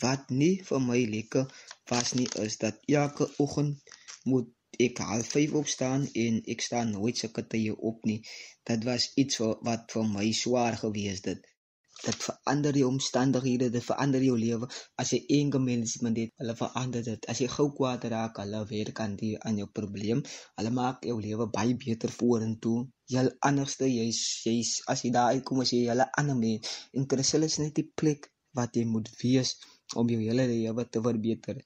Wat 0.00 0.30
nie 0.40 0.54
vir 0.66 0.80
my 0.80 1.00
lekker 1.16 1.46
was 1.90 2.14
nie 2.18 2.28
is 2.46 2.58
dat 2.64 2.80
elke 3.00 3.28
oggend 3.44 3.94
moet 4.24 4.50
ek 4.86 5.02
half 5.08 5.32
5 5.36 5.56
opstaan 5.62 6.06
en 6.26 6.42
ek 6.56 6.66
staan 6.68 6.94
nooit 6.96 7.24
sulke 7.24 7.46
tye 7.56 7.74
op 7.92 8.04
nie. 8.10 8.20
Dit 8.70 8.86
was 8.90 9.10
iets 9.24 9.42
wat 9.70 9.90
vir 9.96 10.08
my 10.16 10.30
swaar 10.44 10.78
gewees 10.84 11.24
het 11.30 11.44
dit 12.02 12.24
verander 12.26 12.74
die 12.76 12.84
omstandighede, 12.86 13.70
dit 13.72 13.84
verander 13.84 14.22
jou 14.24 14.34
lewe. 14.38 14.68
As 15.00 15.12
jy 15.14 15.40
mens 15.62 15.94
met 16.02 16.14
dit, 16.14 16.32
hulle 16.42 16.54
verander 16.58 17.04
dit. 17.06 17.28
As 17.30 17.40
jy 17.40 17.48
gou 17.52 17.70
kwaad 17.76 18.04
raak, 18.12 18.40
hulle 18.42 18.64
werk 18.70 19.00
aan 19.00 19.16
die 19.20 19.34
aan 19.40 19.60
jou 19.62 19.68
probleem. 19.78 20.22
Hulle 20.58 20.72
maak 20.74 21.04
jou 21.04 21.20
lewe 21.20 21.48
baie 21.54 21.76
beter 21.86 22.10
vorentoe. 22.10 22.88
Jy 23.14 23.24
anderste, 23.40 23.88
jy's 23.88 24.20
jy's 24.44 24.80
as 24.90 25.04
jy 25.04 25.12
daar 25.14 25.32
uitkom 25.36 25.62
as 25.64 25.72
jy 25.76 25.84
hulle 25.92 26.08
ander 26.20 26.38
mens. 26.40 26.74
En 26.92 27.08
Christus 27.08 27.48
is 27.52 27.58
net 27.62 27.74
die 27.80 27.88
plek 28.02 28.30
wat 28.54 28.76
jy 28.76 28.84
moet 28.86 29.10
wees 29.22 29.56
om 29.98 30.08
jou 30.10 30.20
hele 30.20 30.46
lewe 30.50 30.88
te 30.90 31.02
verbeter. 31.02 31.60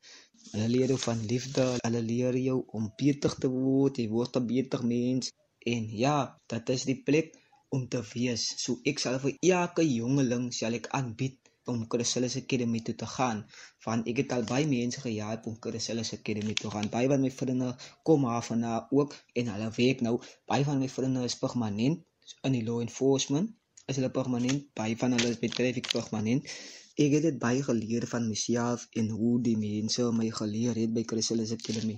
Hulle 0.53 0.69
leer 0.75 0.93
jou 0.95 1.01
van 1.05 1.21
liefde, 1.33 1.65
hulle 1.85 2.03
leer 2.03 2.37
jou 2.41 2.59
om 2.79 2.89
beter 3.03 3.35
te 3.43 3.51
word, 3.53 3.99
jy 4.01 4.09
word 4.13 4.37
'n 4.41 4.47
beter 4.55 4.85
mens. 4.95 5.33
En 5.73 5.91
ja, 6.05 6.17
dit 6.53 6.71
is 6.77 6.85
die 6.91 7.01
plek 7.09 7.35
om 7.77 7.89
te 7.89 8.01
wees. 8.15 8.45
So 8.63 8.81
ek 8.91 8.99
sal 9.03 9.19
vir 9.25 9.37
elke 9.41 9.85
jongeling 9.85 10.49
sal 10.59 10.77
ek 10.79 10.89
aanbied 10.99 11.39
om 11.69 11.85
Chrysalis 11.93 12.37
Academy 12.41 12.81
toe 12.81 12.95
te 12.95 13.09
gaan. 13.17 13.45
Want 13.85 14.09
ek 14.09 14.23
het 14.23 14.33
al 14.37 14.47
baie 14.49 14.67
mense 14.71 15.03
gehelp 15.05 15.47
om 15.51 15.59
Chrysalis 15.61 16.15
Academy 16.17 16.55
toe 16.57 16.73
gaan. 16.73 16.89
Baie 16.93 17.11
van 17.13 17.21
my 17.25 17.31
vriende 17.31 17.75
kom 18.09 18.25
af 18.25 18.51
en 18.55 18.65
na 18.65 18.81
ook 18.91 19.15
en 19.35 19.53
hulle 19.53 19.71
werk 19.77 20.01
nou. 20.07 20.17
Baie 20.49 20.65
van 20.65 20.81
my 20.81 20.89
vriende 20.89 21.25
is 21.29 21.39
permanent 21.45 22.05
in 22.43 22.57
die 22.57 22.65
law 22.65 22.81
enforcement. 22.81 23.53
As 23.89 23.97
hulle 24.01 24.11
permanent, 24.13 24.67
baie 24.77 24.97
van 25.01 25.17
hulle 25.17 25.33
is 25.33 25.41
by 25.41 25.49
traffic 25.53 25.89
permanent. 25.93 26.49
Ek 27.03 27.13
het 27.15 27.23
dit 27.23 27.37
baie 27.43 27.63
geleer 27.63 28.05
van 28.11 28.25
myself 28.29 28.85
en 29.01 29.09
hoe 29.17 29.37
die 29.49 29.57
mense 29.59 30.07
my 30.21 30.29
geleer 30.39 30.79
het 30.83 30.95
by 30.97 31.05
Chrysalis 31.11 31.53
Academy. 31.57 31.95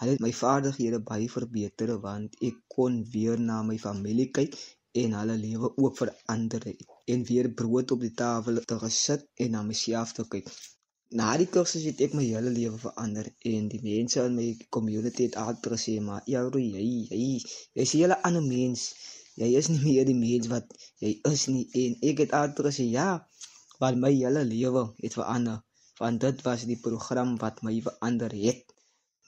Hulle 0.00 0.12
het 0.14 0.20
my 0.22 0.30
vaardighede 0.40 1.00
baie 1.08 1.26
verbeter 1.32 1.90
want 2.04 2.36
ek 2.48 2.60
kon 2.74 3.00
weer 3.14 3.40
na 3.48 3.56
my 3.70 3.78
familie 3.84 4.28
kyk 4.36 4.54
en 5.02 5.16
hulle 5.18 5.36
lewe 5.40 5.70
ook 5.84 5.98
verander 6.02 6.68
het 6.70 6.84
en 7.14 7.24
weer 7.30 7.48
brood 7.60 7.96
op 7.96 8.04
die 8.06 8.12
tafel 8.20 8.60
te 8.72 8.78
gesit 8.84 9.26
en 9.46 9.50
na 9.56 9.64
myself 9.72 10.14
te 10.18 10.26
kyk. 10.36 10.52
Na 11.18 11.32
die 11.42 11.48
kursus 11.56 11.88
het 11.90 12.04
ek 12.06 12.14
my 12.20 12.28
hele 12.28 12.54
lewe 12.60 12.78
verander 12.84 13.32
en 13.52 13.68
die 13.74 13.82
mense 13.90 14.22
in 14.30 14.38
my 14.38 14.48
community 14.76 15.26
het 15.26 15.40
altyd 15.46 15.72
gesê 15.74 15.96
maar 16.10 16.22
ja, 16.34 16.44
jy 16.54 16.84
jy 16.84 17.18
jy 17.18 17.26
is 17.88 17.94
'n 17.94 18.02
hele 18.04 18.22
ander 18.30 18.46
mens. 18.54 18.86
Jy 19.42 19.50
is 19.62 19.68
nie 19.74 19.82
meer 19.88 20.06
die 20.06 20.20
mens 20.22 20.46
wat 20.54 20.78
jy 21.02 21.12
is 21.32 21.48
nie 21.50 21.66
en 21.82 21.98
ek 22.12 22.24
het 22.26 22.38
altyd 22.42 22.66
gesê 22.70 22.86
ja, 22.94 23.10
want 23.82 23.96
my 24.02 24.12
hele 24.12 24.42
lewe 24.44 24.82
het 25.04 25.16
verander 25.20 25.58
want 25.98 26.20
dit 26.20 26.42
was 26.46 26.64
die 26.70 26.78
program 26.78 27.36
wat 27.42 27.62
my 27.66 27.74
verander 27.82 28.32
het. 28.32 28.74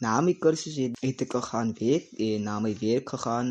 Na 0.00 0.20
my 0.24 0.34
kursus 0.44 0.76
het, 0.80 0.94
het 1.04 1.24
ek 1.26 1.34
gegaan 1.36 1.72
werk 1.80 2.12
en 2.26 2.46
na 2.48 2.60
my 2.64 2.72
werk 2.82 3.10
gegaan 3.14 3.50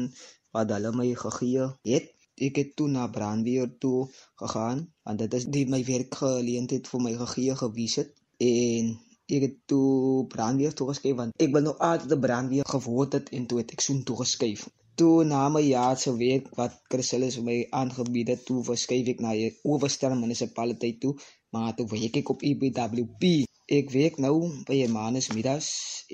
wat 0.55 0.71
hulle 0.73 0.93
my 0.95 1.09
gegee 1.23 1.67
het. 1.91 2.07
Ek 2.39 2.55
het 2.61 2.71
toe 2.79 2.87
na 2.87 3.09
brandweer 3.11 3.67
toe 3.83 4.07
gegaan 4.41 4.85
want 5.03 5.19
dit 5.25 5.37
is 5.39 5.45
die 5.55 5.65
my 5.73 5.81
werkgeleentheid 5.83 6.87
vir 6.87 7.05
my 7.05 7.13
gegee 7.25 7.55
gewees 7.61 7.99
het 7.99 8.15
en 8.47 8.93
ek 9.29 9.45
het 9.45 9.57
toe 9.69 10.25
brandweer 10.31 10.73
toe 10.73 10.87
geskryf 10.89 11.17
want 11.19 11.43
ek 11.43 11.51
wil 11.55 11.67
nou 11.67 11.75
altyd 11.89 12.15
'n 12.15 12.23
brandweer 12.27 12.71
geword 12.75 13.19
het 13.19 13.33
en 13.35 13.45
toe 13.51 13.59
het 13.61 13.75
ek 13.75 13.83
soen 13.87 14.03
toe 14.07 14.17
geskryf. 14.23 14.69
Toe 14.99 15.23
na 15.23 15.41
my 15.47 15.61
jaar 15.63 15.97
se 15.97 16.11
werk 16.19 16.47
wat 16.59 16.73
Chrysalis 16.91 17.37
my 17.47 17.53
aangebied 17.81 18.31
het, 18.33 18.41
toe 18.47 18.63
verskuif 18.67 19.07
ek 19.13 19.21
na 19.23 19.31
die 19.37 19.53
Oeverster 19.63 20.15
munisipaliteit 20.21 20.97
toe, 21.03 21.13
maar 21.55 21.71
toe 21.77 21.85
werk 21.93 22.17
ek 22.19 22.31
op 22.33 22.43
EBWP. 22.49 23.31
Ek 23.79 23.93
werk 23.93 24.17
nou 24.25 24.33
by 24.67 24.81
Hermanus 24.81 25.29
Midas 25.31 25.69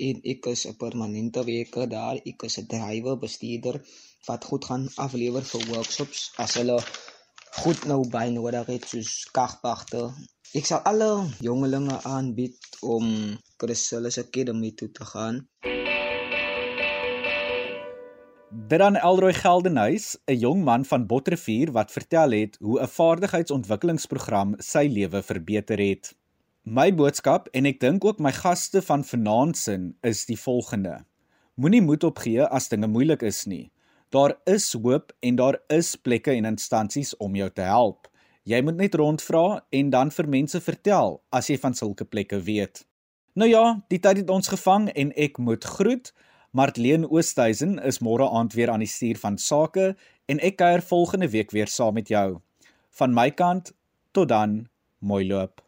en 0.06 0.20
ek 0.32 0.46
is 0.52 0.62
'n 0.70 0.78
permanente 0.84 1.42
werker 1.50 1.90
daar. 1.96 2.22
Ek 2.30 2.46
is 2.48 2.58
'n 2.62 2.66
drywer, 2.74 3.18
bestuurder 3.24 3.80
wat 4.28 4.44
goed 4.50 4.64
gaan 4.70 4.86
aflewer 5.06 5.44
vir 5.52 5.66
workshops 5.72 6.20
as 6.44 6.54
hulle 6.60 6.78
goed 7.62 7.80
nou 7.90 8.00
by 8.16 8.26
nodig 8.38 8.66
het 8.74 8.84
soos 8.92 9.12
kagpagte. 9.38 10.02
Ek 10.54 10.66
sal 10.70 10.86
alle 10.90 11.10
jongelinge 11.48 11.96
aanbied 12.14 12.58
om 12.82 13.06
Chrysalis 13.58 14.22
Academy 14.26 14.70
toe 14.78 14.90
te 14.92 15.04
gaan. 15.14 15.42
Dit 18.56 18.78
dan 18.78 18.96
Elroy 18.96 19.32
Geldenhuys, 19.32 20.16
'n 20.26 20.38
jong 20.38 20.64
man 20.64 20.84
van 20.84 21.06
Botrefuur 21.06 21.72
wat 21.72 21.92
vertel 21.92 22.30
het 22.30 22.56
hoe 22.60 22.80
'n 22.80 22.88
vaardigheidsontwikkelingsprogram 22.88 24.54
sy 24.58 24.88
lewe 24.90 25.22
verbeter 25.22 25.78
het. 25.78 26.16
My 26.62 26.94
boodskap 26.94 27.48
en 27.52 27.66
ek 27.66 27.80
dink 27.80 28.04
ook 28.04 28.18
my 28.18 28.32
gaste 28.32 28.82
van 28.82 29.04
vanaand 29.04 29.56
se 29.56 29.92
is 30.00 30.24
die 30.24 30.40
volgende: 30.40 31.04
Moenie 31.54 31.82
moed 31.82 32.04
opgee 32.04 32.46
as 32.46 32.68
dinge 32.68 32.86
moeilik 32.86 33.22
is 33.22 33.44
nie. 33.44 33.70
Daar 34.08 34.34
is 34.44 34.72
hoop 34.72 35.12
en 35.20 35.36
daar 35.36 35.60
is 35.68 35.96
plekke 35.96 36.30
en 36.30 36.44
instansies 36.44 37.16
om 37.16 37.34
jou 37.36 37.50
te 37.50 37.62
help. 37.62 38.08
Jy 38.42 38.62
moet 38.62 38.76
net 38.76 38.94
rondvra 38.94 39.64
en 39.70 39.90
dan 39.90 40.10
vir 40.10 40.28
mense 40.28 40.60
vertel 40.60 41.22
as 41.30 41.46
jy 41.46 41.58
van 41.58 41.74
sulke 41.74 42.04
plekke 42.04 42.40
weet. 42.40 42.86
Nou 43.32 43.48
ja, 43.50 43.84
die 43.88 43.98
tyd 43.98 44.16
het 44.16 44.30
ons 44.30 44.48
gevang 44.48 44.88
en 44.88 45.12
ek 45.12 45.38
moet 45.38 45.64
groet. 45.64 46.12
Martleen 46.52 47.04
Oosthuizen 47.10 47.78
is 47.78 47.98
môre 48.00 48.28
aand 48.30 48.54
weer 48.54 48.70
aan 48.70 48.84
die 48.84 48.90
stuur 48.90 49.18
van 49.18 49.38
sake 49.38 49.94
en 50.30 50.40
ek 50.40 50.60
kuier 50.62 50.82
volgende 50.82 51.28
week 51.30 51.50
weer 51.50 51.68
saam 51.68 51.98
met 51.98 52.08
jou. 52.08 52.38
Van 52.98 53.14
my 53.14 53.30
kant 53.30 53.74
tot 54.12 54.28
dan, 54.28 54.66
mooi 54.98 55.26
loop. 55.26 55.65